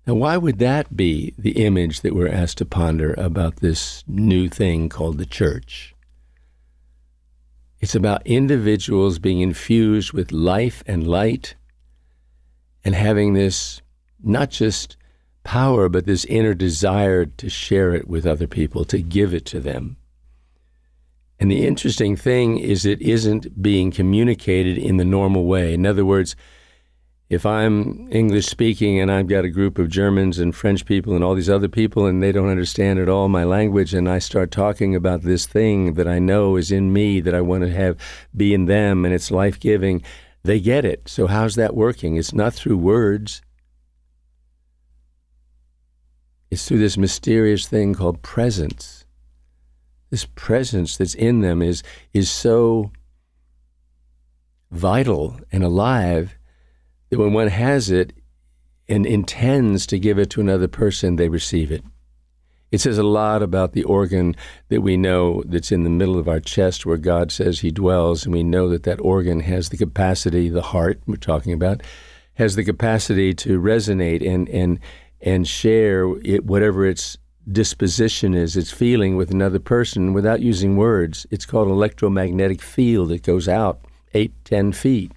Now, 0.06 0.14
why 0.14 0.36
would 0.36 0.58
that 0.60 0.96
be 0.96 1.34
the 1.36 1.64
image 1.64 2.00
that 2.00 2.14
we're 2.14 2.28
asked 2.28 2.58
to 2.58 2.64
ponder 2.64 3.14
about 3.18 3.56
this 3.56 4.02
new 4.06 4.48
thing 4.48 4.88
called 4.88 5.18
the 5.18 5.26
church? 5.26 5.94
It's 7.80 7.94
about 7.94 8.26
individuals 8.26 9.18
being 9.18 9.40
infused 9.40 10.12
with 10.12 10.32
life 10.32 10.82
and 10.86 11.06
light 11.06 11.54
and 12.84 12.94
having 12.94 13.34
this 13.34 13.82
not 14.22 14.50
just 14.50 14.96
power, 15.44 15.88
but 15.88 16.06
this 16.06 16.24
inner 16.26 16.54
desire 16.54 17.24
to 17.24 17.48
share 17.48 17.94
it 17.94 18.06
with 18.06 18.26
other 18.26 18.46
people, 18.46 18.84
to 18.84 19.00
give 19.00 19.32
it 19.34 19.46
to 19.46 19.60
them. 19.60 19.96
And 21.38 21.50
the 21.50 21.66
interesting 21.66 22.16
thing 22.16 22.58
is, 22.58 22.84
it 22.84 23.00
isn't 23.00 23.62
being 23.62 23.90
communicated 23.90 24.76
in 24.76 24.98
the 24.98 25.04
normal 25.04 25.46
way. 25.46 25.72
In 25.72 25.86
other 25.86 26.04
words, 26.04 26.36
if 27.30 27.46
I'm 27.46 28.08
English 28.10 28.46
speaking 28.46 28.98
and 28.98 29.10
I've 29.10 29.28
got 29.28 29.44
a 29.44 29.50
group 29.50 29.78
of 29.78 29.88
Germans 29.88 30.40
and 30.40 30.54
French 30.54 30.84
people 30.84 31.14
and 31.14 31.22
all 31.22 31.36
these 31.36 31.48
other 31.48 31.68
people 31.68 32.04
and 32.04 32.20
they 32.20 32.32
don't 32.32 32.48
understand 32.48 32.98
at 32.98 33.08
all 33.08 33.28
my 33.28 33.44
language 33.44 33.94
and 33.94 34.08
I 34.08 34.18
start 34.18 34.50
talking 34.50 34.96
about 34.96 35.22
this 35.22 35.46
thing 35.46 35.94
that 35.94 36.08
I 36.08 36.18
know 36.18 36.56
is 36.56 36.72
in 36.72 36.92
me 36.92 37.20
that 37.20 37.32
I 37.32 37.40
want 37.40 37.62
to 37.62 37.72
have 37.72 37.96
be 38.36 38.52
in 38.52 38.64
them 38.64 39.04
and 39.04 39.14
it's 39.14 39.30
life 39.30 39.60
giving, 39.60 40.02
they 40.42 40.58
get 40.58 40.84
it. 40.84 41.08
So 41.08 41.28
how's 41.28 41.54
that 41.54 41.76
working? 41.76 42.16
It's 42.16 42.34
not 42.34 42.52
through 42.52 42.78
words. 42.78 43.42
It's 46.50 46.66
through 46.66 46.78
this 46.78 46.98
mysterious 46.98 47.68
thing 47.68 47.94
called 47.94 48.22
presence. 48.22 49.04
This 50.10 50.26
presence 50.34 50.96
that's 50.96 51.14
in 51.14 51.42
them 51.42 51.62
is 51.62 51.84
is 52.12 52.28
so 52.28 52.90
vital 54.72 55.38
and 55.52 55.62
alive 55.62 56.36
that 57.10 57.18
when 57.18 57.32
one 57.32 57.48
has 57.48 57.90
it 57.90 58.12
and 58.88 59.04
intends 59.04 59.86
to 59.86 59.98
give 59.98 60.18
it 60.18 60.30
to 60.30 60.40
another 60.40 60.68
person, 60.68 61.16
they 61.16 61.28
receive 61.28 61.70
it. 61.70 61.84
It 62.70 62.80
says 62.80 62.98
a 62.98 63.02
lot 63.02 63.42
about 63.42 63.72
the 63.72 63.82
organ 63.82 64.36
that 64.68 64.80
we 64.80 64.96
know 64.96 65.42
that's 65.44 65.72
in 65.72 65.82
the 65.82 65.90
middle 65.90 66.18
of 66.18 66.28
our 66.28 66.38
chest 66.38 66.86
where 66.86 66.96
God 66.96 67.32
says 67.32 67.60
He 67.60 67.72
dwells, 67.72 68.24
and 68.24 68.32
we 68.32 68.44
know 68.44 68.68
that 68.68 68.84
that 68.84 69.00
organ 69.00 69.40
has 69.40 69.68
the 69.68 69.76
capacity, 69.76 70.48
the 70.48 70.62
heart 70.62 71.00
we're 71.06 71.16
talking 71.16 71.52
about, 71.52 71.82
has 72.34 72.54
the 72.54 72.64
capacity 72.64 73.34
to 73.34 73.60
resonate 73.60 74.26
and 74.26 74.48
and 74.48 74.78
and 75.20 75.46
share 75.46 76.16
it, 76.24 76.44
whatever 76.46 76.86
its 76.86 77.18
disposition 77.50 78.34
is, 78.34 78.56
its 78.56 78.70
feeling 78.70 79.16
with 79.16 79.30
another 79.30 79.58
person 79.58 80.12
without 80.12 80.40
using 80.40 80.76
words. 80.76 81.26
It's 81.30 81.44
called 81.44 81.68
electromagnetic 81.68 82.62
field. 82.62 83.10
It 83.10 83.22
goes 83.22 83.48
out 83.48 83.80
eight, 84.14 84.32
ten 84.44 84.72
feet. 84.72 85.12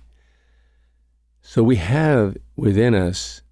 So 1.54 1.62
we 1.62 1.76
have 1.76 2.36
within 2.56 2.96
us 2.96 3.44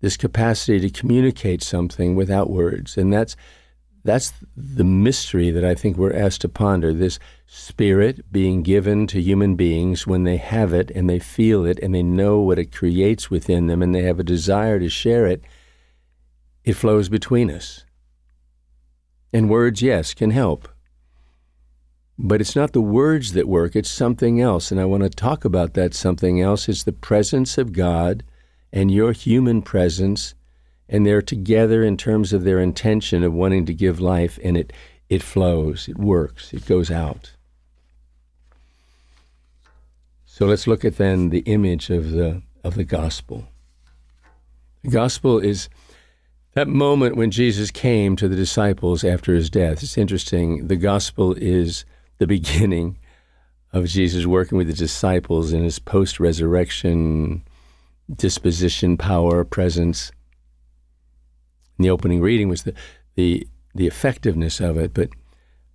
this 0.00 0.16
capacity 0.16 0.80
to 0.80 0.88
communicate 0.88 1.62
something 1.62 2.16
without 2.16 2.48
words, 2.48 2.96
and 2.96 3.12
that's 3.12 3.36
that's 4.04 4.32
the 4.56 4.84
mystery 4.84 5.50
that 5.50 5.62
I 5.62 5.74
think 5.74 5.98
we're 5.98 6.16
asked 6.16 6.40
to 6.40 6.48
ponder. 6.48 6.94
This 6.94 7.18
spirit 7.46 8.32
being 8.32 8.62
given 8.62 9.06
to 9.08 9.20
human 9.20 9.54
beings 9.54 10.06
when 10.06 10.24
they 10.24 10.38
have 10.38 10.72
it 10.72 10.90
and 10.92 11.10
they 11.10 11.18
feel 11.18 11.66
it 11.66 11.78
and 11.80 11.94
they 11.94 12.02
know 12.02 12.40
what 12.40 12.58
it 12.58 12.72
creates 12.72 13.30
within 13.30 13.66
them 13.66 13.82
and 13.82 13.94
they 13.94 14.04
have 14.04 14.18
a 14.18 14.24
desire 14.24 14.78
to 14.78 14.88
share 14.88 15.26
it, 15.26 15.44
it 16.64 16.72
flows 16.72 17.10
between 17.10 17.50
us. 17.50 17.84
And 19.30 19.50
words, 19.50 19.82
yes, 19.82 20.14
can 20.14 20.30
help. 20.30 20.68
But 22.18 22.40
it's 22.40 22.56
not 22.56 22.72
the 22.72 22.80
words 22.80 23.32
that 23.32 23.48
work, 23.48 23.76
it's 23.76 23.90
something 23.90 24.40
else. 24.40 24.70
And 24.70 24.80
I 24.80 24.86
want 24.86 25.02
to 25.02 25.10
talk 25.10 25.44
about 25.44 25.74
that 25.74 25.94
something 25.94 26.40
else. 26.40 26.68
It's 26.68 26.84
the 26.84 26.92
presence 26.92 27.58
of 27.58 27.72
God 27.72 28.22
and 28.72 28.90
your 28.90 29.12
human 29.12 29.62
presence, 29.62 30.34
and 30.88 31.06
they're 31.06 31.22
together 31.22 31.82
in 31.82 31.96
terms 31.96 32.32
of 32.32 32.44
their 32.44 32.60
intention 32.60 33.22
of 33.22 33.32
wanting 33.32 33.66
to 33.66 33.74
give 33.74 34.00
life, 34.00 34.38
and 34.42 34.56
it, 34.56 34.72
it 35.08 35.22
flows, 35.22 35.88
it 35.88 35.98
works, 35.98 36.52
it 36.52 36.66
goes 36.66 36.90
out. 36.90 37.32
So 40.24 40.46
let's 40.46 40.66
look 40.66 40.84
at 40.84 40.96
then 40.96 41.30
the 41.30 41.40
image 41.40 41.88
of 41.88 42.10
the, 42.10 42.42
of 42.62 42.74
the 42.74 42.84
gospel. 42.84 43.48
The 44.82 44.90
gospel 44.90 45.38
is 45.38 45.68
that 46.52 46.68
moment 46.68 47.16
when 47.16 47.30
Jesus 47.30 47.70
came 47.70 48.16
to 48.16 48.28
the 48.28 48.36
disciples 48.36 49.04
after 49.04 49.34
his 49.34 49.48
death. 49.48 49.82
It's 49.82 49.96
interesting. 49.96 50.68
The 50.68 50.76
gospel 50.76 51.34
is 51.34 51.84
the 52.18 52.26
beginning 52.26 52.98
of 53.72 53.86
Jesus 53.86 54.26
working 54.26 54.56
with 54.58 54.68
the 54.68 54.72
disciples 54.72 55.52
in 55.52 55.62
his 55.62 55.78
post 55.78 56.18
resurrection 56.20 57.44
disposition, 58.14 58.96
power, 58.96 59.44
presence. 59.44 60.12
And 61.76 61.84
the 61.84 61.90
opening 61.90 62.20
reading 62.20 62.48
was 62.48 62.62
the, 62.62 62.74
the, 63.14 63.46
the 63.74 63.86
effectiveness 63.86 64.60
of 64.60 64.76
it. 64.76 64.94
But 64.94 65.10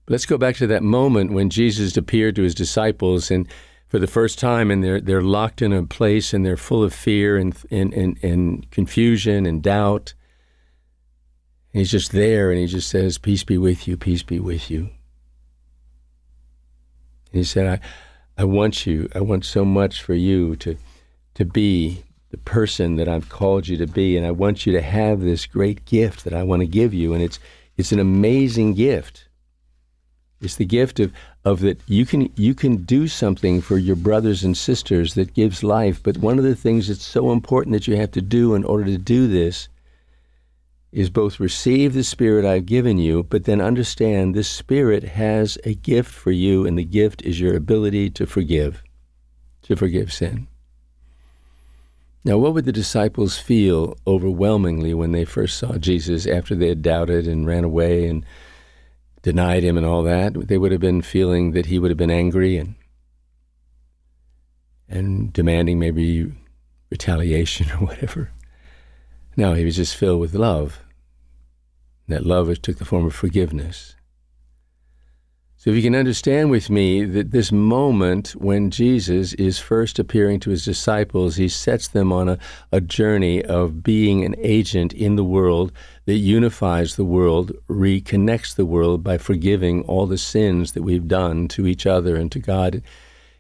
let's 0.08 0.26
go 0.26 0.38
back 0.38 0.56
to 0.58 0.68
that 0.68 0.84
moment 0.84 1.32
when 1.32 1.50
Jesus 1.50 1.98
appeared 1.98 2.36
to 2.36 2.44
his 2.44 2.56
disciples 2.56 3.32
and 3.32 3.48
for 3.88 4.00
the 4.00 4.08
first 4.08 4.40
time 4.40 4.72
and 4.72 4.84
they're, 4.84 5.02
they're 5.02 5.22
locked 5.22 5.62
in 5.62 5.74
a 5.74 5.84
place 5.84 6.34
and 6.34 6.46
they're 6.46 6.58
full 6.58 6.84
of 6.84 6.94
fear 6.94 7.38
and, 7.38 7.56
and, 7.70 7.94
and, 7.94 8.24
and 8.24 8.72
confusion 8.72 9.46
and 9.46 9.62
doubt. 9.62 10.14
And 11.74 11.80
he's 11.80 11.92
just 11.92 12.12
there 12.12 12.52
and 12.52 12.60
he 12.60 12.68
just 12.68 12.90
says, 12.90 13.18
Peace 13.18 13.44
be 13.44 13.58
with 13.58 13.88
you, 13.88 13.98
peace 13.98 14.24
be 14.24 14.40
with 14.40 14.72
you. 14.72 14.90
He 17.32 17.44
said, 17.44 17.82
I, 18.38 18.42
I 18.42 18.46
want 18.46 18.86
you, 18.86 19.10
I 19.16 19.22
want 19.22 19.46
so 19.46 19.64
much 19.64 20.02
for 20.02 20.14
you 20.14 20.56
to, 20.58 20.78
to 21.36 21.46
be 21.46 22.04
the 22.30 22.38
person 22.38 22.96
that 22.96 23.08
I've 23.08 23.30
called 23.30 23.68
you 23.68 23.78
to 23.78 23.88
be. 23.88 24.18
And 24.18 24.26
I 24.26 24.32
want 24.32 24.66
you 24.66 24.74
to 24.74 24.82
have 24.82 25.22
this 25.22 25.46
great 25.46 25.86
gift 25.86 26.24
that 26.24 26.34
I 26.34 26.44
want 26.44 26.62
to 26.62 26.68
give 26.68 26.94
you. 26.94 27.14
And 27.14 27.24
it's, 27.24 27.40
it's 27.78 27.92
an 27.92 28.00
amazing 28.00 28.74
gift. 28.74 29.28
It's 30.42 30.56
the 30.56 30.66
gift 30.66 31.00
of, 31.00 31.14
of 31.46 31.60
that 31.60 31.80
you 31.88 32.06
can 32.06 32.32
you 32.36 32.56
can 32.56 32.78
do 32.78 33.08
something 33.08 33.62
for 33.62 33.78
your 33.78 33.96
brothers 33.96 34.44
and 34.44 34.58
sisters 34.58 35.14
that 35.14 35.36
gives 35.36 35.64
life. 35.64 36.02
But 36.02 36.18
one 36.18 36.40
of 36.40 36.44
the 36.44 36.56
things 36.56 36.88
that's 36.88 37.06
so 37.06 37.32
important 37.32 37.74
that 37.74 37.88
you 37.88 37.96
have 37.98 38.12
to 38.12 38.22
do 38.22 38.56
in 38.56 38.64
order 38.64 38.86
to 38.86 38.98
do 38.98 39.28
this 39.28 39.70
is 40.92 41.10
both 41.10 41.40
receive 41.40 41.94
the 41.94 42.04
Spirit 42.04 42.44
I've 42.44 42.66
given 42.66 42.98
you, 42.98 43.24
but 43.24 43.46
then 43.46 43.62
understand 43.62 44.36
this 44.36 44.50
Spirit 44.50 45.04
has 45.04 45.58
a 45.64 45.74
gift 45.74 46.12
for 46.12 46.32
you, 46.32 46.66
and 46.66 46.78
the 46.78 46.84
gift 46.84 47.22
is 47.22 47.40
your 47.40 47.56
ability 47.56 48.10
to 48.12 48.26
forgive, 48.26 48.84
to 49.64 49.76
forgive 49.76 50.12
sin. 50.12 50.48
Now, 52.24 52.38
what 52.38 52.54
would 52.54 52.66
the 52.66 52.72
disciples 52.72 53.40
feel 53.40 53.98
overwhelmingly 54.06 54.94
when 54.94 55.12
they 55.12 55.26
first 55.26 55.58
saw 55.58 55.78
Jesus 55.78 56.28
after 56.28 56.54
they 56.54 56.68
had 56.68 56.84
doubted 56.84 57.26
and 57.28 57.48
ran 57.48 57.64
away 57.64 58.08
and 58.08 58.26
denied 59.24 59.64
him 59.64 59.78
and 59.78 59.86
all 59.86 60.04
that? 60.04 60.48
They 60.48 60.58
would 60.58 60.72
have 60.72 60.82
been 60.82 61.02
feeling 61.02 61.52
that 61.52 61.66
he 61.68 61.80
would 61.80 61.90
have 61.90 61.98
been 61.98 62.12
angry 62.12 62.58
and 62.58 62.76
and 64.88 65.32
demanding 65.32 65.80
maybe 65.80 66.34
retaliation 66.90 67.72
or 67.80 67.86
whatever. 67.88 68.30
No, 69.38 69.54
he 69.54 69.64
was 69.64 69.78
just 69.78 69.96
filled 69.96 70.20
with 70.20 70.34
love. 70.34 70.80
that 72.08 72.26
love 72.26 72.62
took 72.62 72.78
the 72.78 72.86
form 72.86 73.06
of 73.06 73.16
forgiveness. 73.16 73.96
So, 75.56 75.70
if 75.70 75.76
you 75.76 75.84
can 75.84 75.96
understand 75.96 76.50
with 76.50 76.72
me 76.72 77.06
that 77.06 77.30
this 77.30 77.52
moment 77.52 78.30
when 78.32 78.72
Jesus 78.72 79.34
is 79.34 79.60
first 79.60 80.00
appearing 80.00 80.40
to 80.40 80.50
his 80.50 80.66
disciples, 80.66 81.36
he 81.36 81.48
sets 81.48 81.88
them 81.88 82.12
on 82.12 82.28
a, 82.30 82.40
a 82.72 82.82
journey 82.82 83.46
of 83.46 83.84
being 83.84 84.26
an 84.26 84.34
agent 84.40 84.92
in 84.92 85.18
the 85.18 85.24
world 85.24 85.72
that 86.06 86.16
unifies 86.16 86.96
the 86.96 87.06
world, 87.06 87.52
reconnects 87.70 88.56
the 88.56 88.66
world 88.66 89.04
by 89.04 89.20
forgiving 89.20 89.84
all 89.84 90.08
the 90.08 90.18
sins 90.18 90.72
that 90.72 90.82
we've 90.82 91.08
done 91.08 91.48
to 91.50 91.68
each 91.68 91.86
other 91.86 92.16
and 92.16 92.32
to 92.32 92.40
God. 92.40 92.82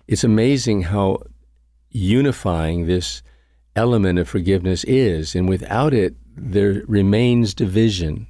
It's 0.07 0.23
amazing 0.23 0.83
how 0.83 1.23
unifying 1.89 2.85
this 2.85 3.23
element 3.75 4.19
of 4.19 4.27
forgiveness 4.27 4.83
is, 4.85 5.35
and 5.35 5.47
without 5.47 5.93
it, 5.93 6.15
there 6.35 6.83
remains 6.87 7.53
division. 7.53 8.27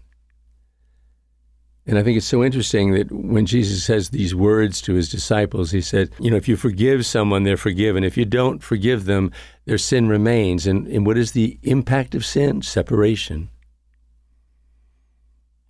And 1.88 1.98
I 1.98 2.04
think 2.04 2.16
it's 2.16 2.28
so 2.28 2.44
interesting 2.44 2.94
that 2.94 3.12
when 3.12 3.46
Jesus 3.46 3.84
says 3.84 4.10
these 4.10 4.36
words 4.36 4.82
to 4.82 4.94
his 4.94 5.10
disciples, 5.10 5.72
he 5.72 5.82
said, 5.82 6.12
You 6.20 6.30
know, 6.30 6.38
if 6.38 6.48
you 6.48 6.56
forgive 6.56 7.06
someone, 7.06 7.44
they're 7.44 7.58
forgiven. 7.58 8.04
If 8.04 8.18
you 8.18 8.26
don't 8.26 8.62
forgive 8.62 9.06
them, 9.06 9.32
their 9.66 9.80
sin 9.80 10.08
remains. 10.08 10.68
And, 10.68 10.88
and 10.88 11.06
what 11.06 11.18
is 11.18 11.32
the 11.32 11.58
impact 11.64 12.14
of 12.14 12.26
sin? 12.26 12.62
Separation. 12.62 13.50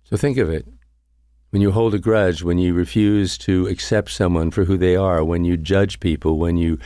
So 0.04 0.18
think 0.18 0.36
of 0.36 0.50
it. 0.50 0.66
When 1.48 1.62
you 1.62 1.70
hold 1.70 1.94
a 1.94 1.98
grudge, 1.98 2.42
when 2.42 2.58
you 2.58 2.74
refuse 2.74 3.38
to 3.38 3.66
accept 3.66 4.10
someone 4.10 4.50
for 4.50 4.64
who 4.64 4.76
they 4.76 4.96
are, 4.96 5.24
when 5.24 5.44
you 5.44 5.56
judge 5.56 6.00
people, 6.00 6.38
when 6.38 6.56
you 6.58 6.78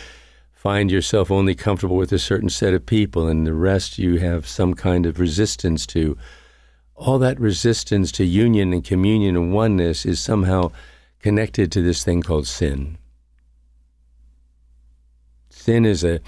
find 0.57 0.91
yourself 0.91 1.31
only 1.31 1.55
comfortable 1.55 1.97
with 1.97 2.11
a 2.13 2.19
certain 2.19 2.49
set 2.49 2.73
of 2.73 2.87
people 2.87 3.29
and 3.29 3.47
the 3.47 3.53
rest 3.53 3.99
you 3.99 4.17
have 4.17 4.49
some 4.49 4.73
kind 4.73 5.05
of 5.05 5.21
resistance 5.21 5.87
to, 5.87 6.17
all 6.95 7.19
that 7.19 7.39
resistance 7.39 8.11
to 8.11 8.25
union 8.25 8.73
and 8.73 8.83
communion 8.83 9.37
and 9.37 9.53
oneness 9.53 10.07
is 10.07 10.19
somehow 10.19 10.73
connected 11.21 11.71
to 11.71 11.83
this 11.83 12.03
thing 12.03 12.23
called 12.23 12.47
sin. 12.47 12.97
Sin 15.51 15.85
is 15.85 16.03
a 16.03 16.21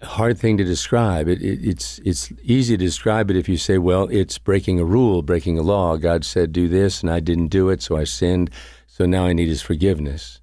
hard 0.00 0.38
thing 0.38 0.56
to 0.56 0.64
describe. 0.64 1.26
It, 1.26 1.42
it, 1.42 1.66
it's 1.66 1.98
it's 2.04 2.32
easy 2.42 2.76
to 2.76 2.84
describe 2.84 3.30
it 3.30 3.36
if 3.36 3.48
you 3.48 3.56
say, 3.56 3.78
well, 3.78 4.06
it's 4.12 4.38
breaking 4.38 4.78
a 4.78 4.84
rule, 4.84 5.22
breaking 5.22 5.58
a 5.58 5.62
law. 5.62 5.96
God 5.96 6.24
said, 6.24 6.52
do 6.52 6.68
this, 6.68 7.00
and 7.00 7.10
I 7.10 7.18
didn't 7.18 7.48
do 7.48 7.68
it, 7.68 7.82
so 7.82 7.96
I 7.96 8.04
sinned. 8.04 8.50
So 8.86 9.06
now 9.06 9.24
I 9.24 9.32
need 9.32 9.48
His 9.48 9.62
forgiveness. 9.62 10.40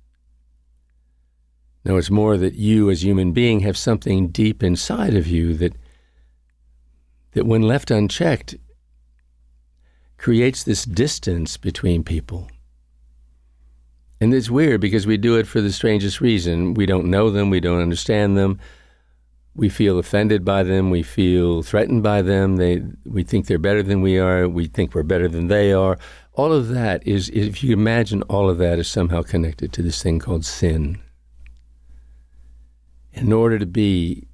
No, 1.85 1.97
it's 1.97 2.11
more 2.11 2.37
that 2.37 2.55
you, 2.55 2.89
as 2.89 3.03
human 3.03 3.31
being, 3.31 3.61
have 3.61 3.77
something 3.77 4.29
deep 4.29 4.61
inside 4.61 5.15
of 5.15 5.27
you 5.27 5.53
that 5.55 5.73
that, 7.33 7.45
when 7.45 7.61
left 7.61 7.91
unchecked, 7.91 8.55
creates 10.17 10.63
this 10.63 10.85
distance 10.85 11.55
between 11.55 12.03
people. 12.03 12.49
And 14.19 14.33
it's 14.33 14.49
weird 14.49 14.81
because 14.81 15.05
we 15.05 15.17
do 15.17 15.35
it 15.35 15.45
for 15.45 15.61
the 15.61 15.71
strangest 15.71 16.21
reason. 16.21 16.73
We 16.73 16.87
don't 16.87 17.05
know 17.05 17.29
them, 17.29 17.49
we 17.49 17.59
don't 17.59 17.81
understand 17.81 18.35
them. 18.35 18.59
We 19.55 19.69
feel 19.69 19.99
offended 19.99 20.43
by 20.43 20.63
them, 20.63 20.89
we 20.89 21.03
feel 21.03 21.61
threatened 21.61 22.03
by 22.03 22.21
them. 22.21 22.57
They 22.57 22.83
we 23.05 23.23
think 23.23 23.45
they're 23.45 23.59
better 23.59 23.83
than 23.83 24.01
we 24.01 24.17
are, 24.17 24.47
we 24.47 24.65
think 24.67 24.93
we're 24.93 25.03
better 25.03 25.27
than 25.27 25.47
they 25.47 25.71
are. 25.71 25.97
All 26.33 26.53
of 26.53 26.69
that 26.69 27.05
is 27.07 27.29
if 27.29 27.63
you 27.63 27.73
imagine 27.73 28.23
all 28.23 28.49
of 28.49 28.57
that 28.59 28.79
is 28.79 28.87
somehow 28.87 29.21
connected 29.21 29.71
to 29.73 29.81
this 29.83 30.01
thing 30.01 30.19
called 30.19 30.45
sin. 30.45 30.99
In 33.19 33.34
order 33.34 33.58
to 33.58 33.65
be 33.65 34.27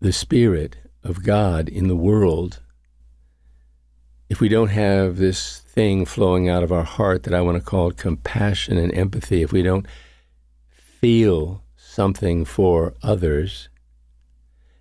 the 0.00 0.12
spirit 0.12 0.76
of 1.02 1.24
God 1.24 1.68
in 1.68 1.88
the 1.88 1.96
world, 1.96 2.60
if 4.28 4.40
we 4.40 4.48
don't 4.48 4.68
have 4.68 5.16
this 5.16 5.58
thing 5.58 6.06
flowing 6.06 6.48
out 6.48 6.62
of 6.62 6.70
our 6.70 6.84
heart 6.84 7.24
that 7.24 7.34
I 7.34 7.40
want 7.40 7.58
to 7.58 7.64
call 7.64 7.90
compassion 7.90 8.78
and 8.78 8.94
empathy, 8.94 9.42
if 9.42 9.52
we 9.52 9.62
don't 9.62 9.84
feel 10.70 11.64
something 11.76 12.44
for 12.44 12.94
others 13.02 13.68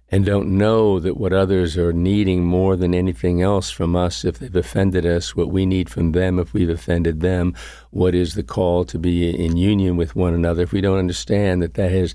and 0.10 0.24
don't 0.24 0.56
know 0.56 1.00
that 1.00 1.18
what 1.18 1.34
others 1.34 1.76
are 1.76 1.92
needing 1.92 2.46
more 2.46 2.76
than 2.76 2.94
anything 2.94 3.42
else 3.42 3.72
from 3.72 3.96
us 3.96 4.24
if 4.24 4.38
they've 4.38 4.56
offended 4.56 5.08
us, 5.08 5.36
what 5.36 5.50
we 5.50 5.66
need 5.66 5.90
from 5.90 6.12
them 6.12 6.38
if 6.38 6.54
we've 6.54 6.70
offended 6.70 7.22
them, 7.22 7.56
what 7.90 8.14
is 8.14 8.36
the 8.36 8.44
call 8.44 8.86
to 8.86 9.00
be 9.00 9.28
in 9.28 9.58
union 9.58 9.98
with 9.98 10.16
one 10.16 10.36
another, 10.36 10.62
if 10.62 10.72
we 10.72 10.82
don't 10.82 11.00
understand 11.00 11.64
that 11.64 11.74
that 11.74 11.92
is 11.92 12.14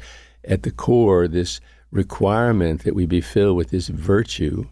at 0.49 0.63
the 0.65 0.71
core 0.71 1.29
this 1.29 1.61
requirement 1.91 2.83
that 2.83 2.95
we 2.95 3.07
be 3.07 3.21
filled 3.21 3.57
with 3.57 3.71
this 3.71 3.89
virtue 3.89 4.67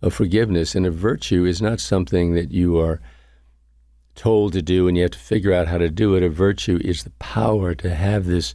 of 0.00 0.14
forgiveness. 0.14 0.74
And 0.74 0.86
a 0.86 0.90
virtue 0.90 1.44
is 1.44 1.60
not 1.60 1.80
something 1.80 2.34
that 2.34 2.50
you 2.50 2.78
are 2.78 3.00
told 4.14 4.52
to 4.52 4.62
do 4.62 4.86
and 4.86 4.96
you 4.96 5.02
have 5.02 5.12
to 5.12 5.18
figure 5.18 5.52
out 5.52 5.68
how 5.68 5.78
to 5.78 5.90
do 5.90 6.14
it. 6.14 6.22
A 6.22 6.28
virtue 6.28 6.78
is 6.84 7.02
the 7.02 7.10
power 7.10 7.74
to 7.74 7.94
have 7.94 8.26
this, 8.26 8.54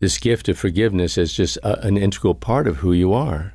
this 0.00 0.18
gift 0.18 0.48
of 0.48 0.58
forgiveness 0.58 1.18
as 1.18 1.32
just 1.32 1.58
a, 1.58 1.86
an 1.86 1.96
integral 1.96 2.34
part 2.34 2.66
of 2.66 2.78
who 2.78 2.92
you 2.92 3.12
are. 3.12 3.54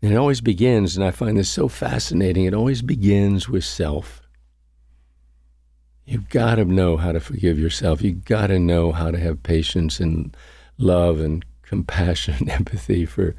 And 0.00 0.12
it 0.12 0.16
always 0.16 0.40
begins, 0.40 0.96
and 0.96 1.04
I 1.04 1.10
find 1.10 1.36
this 1.36 1.48
so 1.48 1.66
fascinating, 1.66 2.44
it 2.44 2.54
always 2.54 2.82
begins 2.82 3.48
with 3.48 3.64
self. 3.64 4.22
You've 6.08 6.30
got 6.30 6.54
to 6.54 6.64
know 6.64 6.96
how 6.96 7.12
to 7.12 7.20
forgive 7.20 7.58
yourself. 7.58 8.00
You've 8.00 8.24
got 8.24 8.46
to 8.46 8.58
know 8.58 8.92
how 8.92 9.10
to 9.10 9.18
have 9.18 9.42
patience 9.42 10.00
and 10.00 10.34
love 10.78 11.20
and 11.20 11.44
compassion 11.60 12.36
and 12.38 12.50
empathy 12.50 13.04
for 13.04 13.36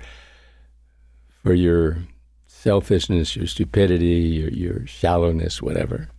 for 1.42 1.56
your 1.56 1.98
selfishness, 2.46 3.36
your 3.36 3.48
stupidity, 3.48 4.06
your, 4.06 4.50
your 4.50 4.86
shallowness, 4.86 5.64
whatever. 5.64 6.10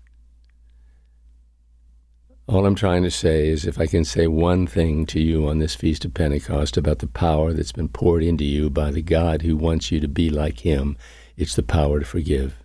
All 2.48 2.66
I'm 2.66 2.74
trying 2.74 3.04
to 3.04 3.12
say 3.12 3.46
is 3.46 3.64
if 3.64 3.78
I 3.78 3.86
can 3.86 4.04
say 4.04 4.26
one 4.26 4.66
thing 4.66 5.06
to 5.06 5.20
you 5.20 5.46
on 5.46 5.60
this 5.60 5.76
Feast 5.76 6.04
of 6.04 6.14
Pentecost 6.14 6.76
about 6.76 6.98
the 6.98 7.06
power 7.06 7.52
that's 7.52 7.70
been 7.70 7.88
poured 7.88 8.24
into 8.24 8.44
you 8.44 8.70
by 8.70 8.90
the 8.90 9.02
God 9.02 9.42
who 9.42 9.56
wants 9.56 9.92
you 9.92 10.00
to 10.00 10.08
be 10.08 10.30
like 10.30 10.60
Him, 10.60 10.96
it's 11.36 11.54
the 11.54 11.62
power 11.62 12.00
to 12.00 12.04
forgive. 12.04 12.59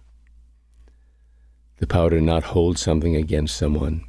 The 1.78 1.88
power 1.88 2.10
to 2.10 2.22
not 2.22 2.44
hold 2.44 2.78
something 2.78 3.16
against 3.16 3.58
someone 3.58 4.06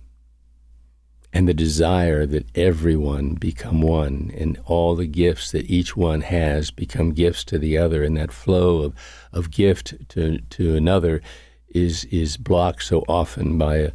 and 1.32 1.46
the 1.46 1.54
desire 1.54 2.24
that 2.24 2.46
everyone 2.56 3.34
become 3.34 3.82
one 3.82 4.32
and 4.36 4.58
all 4.64 4.94
the 4.94 5.06
gifts 5.06 5.50
that 5.50 5.68
each 5.68 5.94
one 5.96 6.22
has 6.22 6.70
become 6.70 7.12
gifts 7.12 7.44
to 7.44 7.58
the 7.58 7.76
other 7.76 8.02
and 8.02 8.16
that 8.16 8.32
flow 8.32 8.82
of, 8.82 8.94
of 9.32 9.50
gift 9.50 9.94
to, 10.08 10.38
to 10.38 10.76
another 10.76 11.20
is 11.68 12.04
is 12.06 12.38
blocked 12.38 12.82
so 12.82 13.04
often 13.06 13.58
by 13.58 13.76
a, 13.76 13.92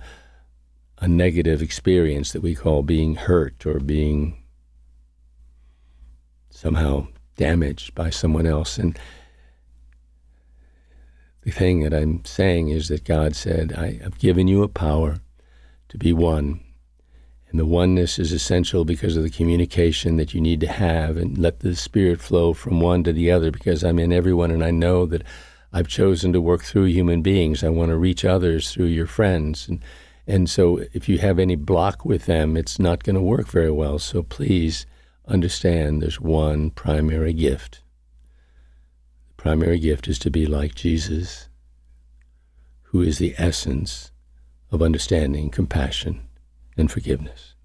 a 1.00 1.08
negative 1.08 1.64
experience 1.64 2.32
that 2.32 2.42
we 2.42 2.54
call 2.54 2.84
being 2.84 3.16
hurt 3.16 3.66
or 3.66 3.80
being 3.80 4.44
somehow 6.52 7.08
damaged 7.38 7.96
by 7.96 8.12
someone 8.12 8.46
else. 8.46 8.78
And 8.78 9.00
the 11.42 11.52
thing 11.52 11.82
that 11.82 11.94
I'm 11.94 12.24
saying 12.26 12.70
is 12.70 12.88
that 12.90 13.04
God 13.04 13.36
said, 13.36 13.74
I 13.74 14.00
have 14.04 14.20
given 14.20 14.48
you 14.48 14.64
a 14.64 14.68
power 14.68 15.18
to 15.90 15.98
be 15.98 16.14
one 16.14 16.62
and 17.52 17.60
the 17.60 17.66
oneness 17.66 18.18
is 18.18 18.32
essential 18.32 18.86
because 18.86 19.18
of 19.18 19.24
the 19.24 19.30
communication 19.30 20.16
that 20.16 20.34
you 20.34 20.40
need 20.40 20.62
to 20.62 20.68
have 20.68 21.18
and 21.18 21.38
let 21.38 21.60
the 21.60 21.76
spirit 21.76 22.22
flow 22.22 22.54
from 22.54 22.80
one 22.80 23.04
to 23.04 23.12
the 23.12 23.30
other 23.30 23.52
because 23.52 23.84
I'm 23.84 24.00
in 24.00 24.14
everyone 24.14 24.52
and 24.52 24.64
I 24.64 24.72
know 24.72 25.06
that 25.08 25.24
I've 25.74 25.90
chosen 25.90 26.32
to 26.32 26.40
work 26.40 26.64
through 26.64 26.86
human 26.86 27.22
beings. 27.22 27.62
I 27.62 27.68
want 27.68 27.90
to 27.90 27.98
reach 27.98 28.24
others 28.24 28.72
through 28.72 28.86
your 28.86 29.06
friends. 29.06 29.68
And, 29.68 29.84
and 30.26 30.50
so 30.50 30.78
if 30.94 31.10
you 31.10 31.18
have 31.18 31.40
any 31.40 31.58
block 31.58 32.06
with 32.06 32.26
them, 32.26 32.56
it's 32.56 32.80
not 32.80 33.04
going 33.04 33.18
to 33.18 33.22
work 33.22 33.48
very 33.48 33.72
well. 33.72 34.00
So 34.00 34.24
please 34.24 34.86
understand 35.28 36.02
there's 36.02 36.22
one 36.22 36.70
primary 36.70 37.34
gift. 37.34 37.81
Primary 39.42 39.80
gift 39.80 40.08
is 40.08 40.20
to 40.20 40.30
be 40.30 40.46
like 40.46 40.76
Jesus 40.76 41.50
who 42.84 43.02
is 43.02 43.18
the 43.18 43.34
essence 43.40 44.12
of 44.70 44.84
understanding, 44.84 45.50
compassion, 45.50 46.28
and 46.78 46.92
forgiveness. 46.92 47.56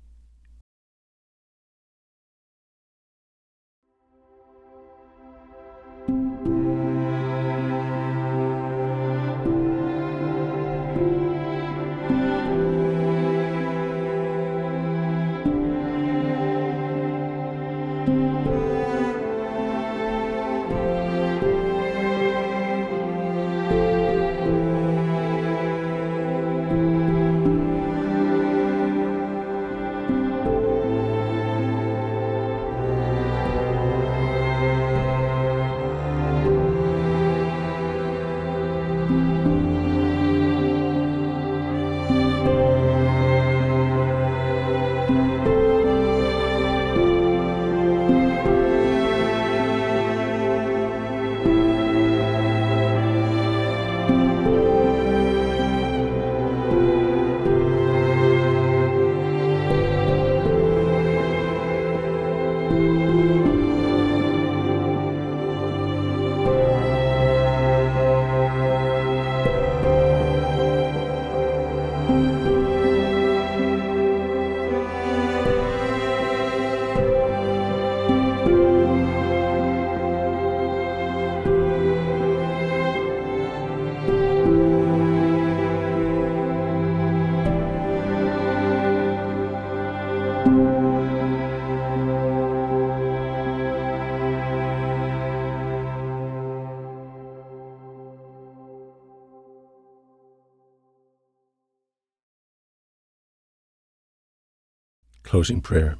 Closing 105.26 105.60
prayer. 105.60 105.96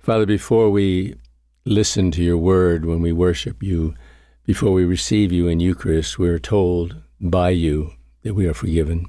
Father, 0.00 0.26
before 0.26 0.70
we 0.70 1.14
listen 1.64 2.10
to 2.10 2.22
your 2.22 2.36
word, 2.36 2.84
when 2.84 3.00
we 3.00 3.12
worship 3.12 3.62
you, 3.62 3.94
before 4.44 4.72
we 4.72 4.84
receive 4.84 5.30
you 5.30 5.46
in 5.46 5.60
Eucharist, 5.60 6.18
we 6.18 6.28
are 6.28 6.40
told 6.40 6.96
by 7.20 7.50
you 7.50 7.92
that 8.22 8.34
we 8.34 8.48
are 8.48 8.54
forgiven. 8.54 9.06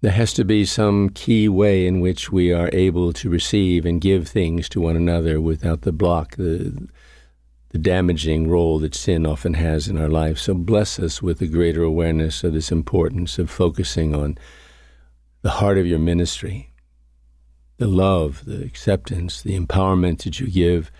There 0.00 0.12
has 0.12 0.32
to 0.34 0.44
be 0.44 0.64
some 0.64 1.10
key 1.10 1.48
way 1.48 1.84
in 1.84 1.98
which 1.98 2.30
we 2.30 2.52
are 2.52 2.70
able 2.72 3.12
to 3.14 3.28
receive 3.28 3.84
and 3.84 4.00
give 4.00 4.28
things 4.28 4.68
to 4.68 4.80
one 4.80 4.94
another 4.94 5.40
without 5.40 5.82
the 5.82 5.92
block, 5.92 6.36
the, 6.36 6.88
the 7.70 7.78
damaging 7.78 8.48
role 8.48 8.78
that 8.80 8.94
sin 8.94 9.24
often 9.24 9.54
has 9.54 9.88
in 9.88 9.96
our 9.96 10.08
life. 10.08 10.38
So 10.38 10.54
bless 10.54 10.98
us 10.98 11.22
with 11.22 11.40
a 11.40 11.46
greater 11.46 11.82
awareness 11.82 12.44
of 12.44 12.52
this 12.52 12.70
importance 12.70 13.38
of 13.38 13.50
focusing 13.50 14.14
on 14.14 14.36
the 15.42 15.50
heart 15.50 15.78
of 15.78 15.86
your 15.86 15.98
ministry, 15.98 16.72
the 17.78 17.86
love, 17.86 18.44
the 18.44 18.62
acceptance, 18.62 19.40
the 19.40 19.58
empowerment 19.58 20.24
that 20.24 20.40
you 20.40 20.48
give 20.48 20.90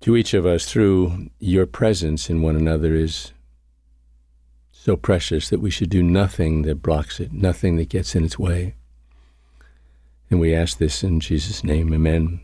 to 0.00 0.16
each 0.16 0.34
of 0.34 0.44
us 0.44 0.70
through 0.70 1.30
your 1.38 1.66
presence 1.66 2.28
in 2.28 2.42
one 2.42 2.56
another 2.56 2.94
is 2.94 3.32
so 4.70 4.96
precious 4.96 5.48
that 5.48 5.60
we 5.60 5.70
should 5.70 5.90
do 5.90 6.02
nothing 6.02 6.62
that 6.62 6.82
blocks 6.82 7.18
it, 7.18 7.32
nothing 7.32 7.76
that 7.76 7.88
gets 7.88 8.14
in 8.14 8.24
its 8.24 8.38
way. 8.38 8.74
And 10.28 10.40
we 10.40 10.54
ask 10.54 10.78
this 10.78 11.02
in 11.02 11.20
Jesus' 11.20 11.64
name. 11.64 11.94
Amen. 11.94 12.40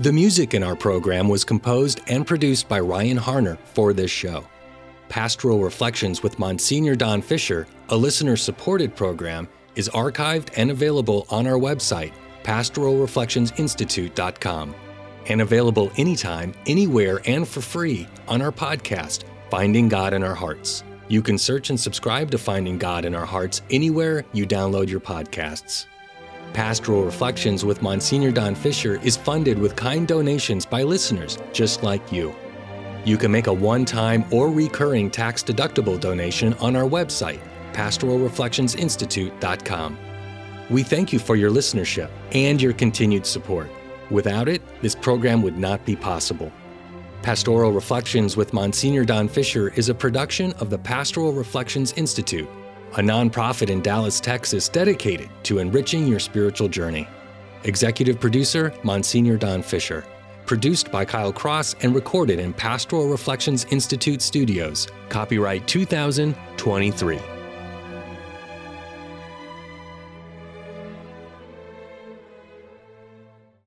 The 0.00 0.12
music 0.12 0.54
in 0.54 0.62
our 0.62 0.76
program 0.76 1.28
was 1.28 1.42
composed 1.42 2.02
and 2.06 2.24
produced 2.24 2.68
by 2.68 2.78
Ryan 2.78 3.18
Harner 3.18 3.58
for 3.74 3.92
this 3.92 4.12
show. 4.12 4.44
Pastoral 5.08 5.58
Reflections 5.58 6.22
with 6.22 6.38
Monsignor 6.38 6.94
Don 6.94 7.20
Fisher, 7.20 7.66
a 7.88 7.96
listener 7.96 8.36
supported 8.36 8.94
program, 8.94 9.48
is 9.74 9.88
archived 9.88 10.50
and 10.56 10.70
available 10.70 11.26
on 11.30 11.48
our 11.48 11.58
website, 11.58 12.12
pastoralreflectionsinstitute.com, 12.44 14.74
and 15.26 15.40
available 15.40 15.90
anytime, 15.96 16.54
anywhere, 16.66 17.20
and 17.24 17.48
for 17.48 17.60
free 17.60 18.06
on 18.28 18.40
our 18.40 18.52
podcast, 18.52 19.24
Finding 19.50 19.88
God 19.88 20.14
in 20.14 20.22
Our 20.22 20.36
Hearts. 20.36 20.84
You 21.08 21.22
can 21.22 21.38
search 21.38 21.70
and 21.70 21.80
subscribe 21.80 22.30
to 22.30 22.38
Finding 22.38 22.78
God 22.78 23.04
in 23.04 23.16
Our 23.16 23.26
Hearts 23.26 23.62
anywhere 23.68 24.24
you 24.32 24.46
download 24.46 24.88
your 24.88 25.00
podcasts. 25.00 25.86
Pastoral 26.52 27.04
Reflections 27.04 27.64
with 27.64 27.82
Monsignor 27.82 28.32
Don 28.32 28.54
Fisher 28.54 29.00
is 29.02 29.16
funded 29.16 29.58
with 29.58 29.76
kind 29.76 30.08
donations 30.08 30.66
by 30.66 30.82
listeners 30.82 31.38
just 31.52 31.82
like 31.82 32.10
you. 32.10 32.34
You 33.04 33.16
can 33.16 33.30
make 33.30 33.46
a 33.46 33.52
one 33.52 33.84
time 33.84 34.24
or 34.32 34.50
recurring 34.50 35.10
tax 35.10 35.42
deductible 35.42 36.00
donation 36.00 36.54
on 36.54 36.76
our 36.76 36.88
website, 36.88 37.40
pastoralreflectionsinstitute.com. 37.72 39.98
We 40.70 40.82
thank 40.82 41.12
you 41.12 41.18
for 41.18 41.36
your 41.36 41.50
listenership 41.50 42.10
and 42.32 42.60
your 42.60 42.72
continued 42.72 43.24
support. 43.24 43.70
Without 44.10 44.48
it, 44.48 44.62
this 44.82 44.94
program 44.94 45.42
would 45.42 45.58
not 45.58 45.84
be 45.86 45.96
possible. 45.96 46.52
Pastoral 47.22 47.72
Reflections 47.72 48.36
with 48.36 48.52
Monsignor 48.52 49.04
Don 49.04 49.28
Fisher 49.28 49.72
is 49.76 49.88
a 49.88 49.94
production 49.94 50.52
of 50.54 50.70
the 50.70 50.78
Pastoral 50.78 51.32
Reflections 51.32 51.92
Institute 51.94 52.48
a 52.92 53.00
nonprofit 53.00 53.70
in 53.70 53.80
Dallas, 53.80 54.20
Texas 54.20 54.68
dedicated 54.68 55.28
to 55.44 55.58
enriching 55.58 56.06
your 56.06 56.18
spiritual 56.18 56.68
journey. 56.68 57.06
Executive 57.64 58.20
producer 58.20 58.72
Monsignor 58.82 59.36
Don 59.36 59.62
Fisher. 59.62 60.04
Produced 60.46 60.90
by 60.90 61.04
Kyle 61.04 61.32
Cross 61.32 61.74
and 61.82 61.94
recorded 61.94 62.38
in 62.38 62.52
Pastoral 62.52 63.08
Reflections 63.08 63.66
Institute 63.70 64.22
Studios. 64.22 64.88
Copyright 65.08 65.66
2023. 65.66 67.37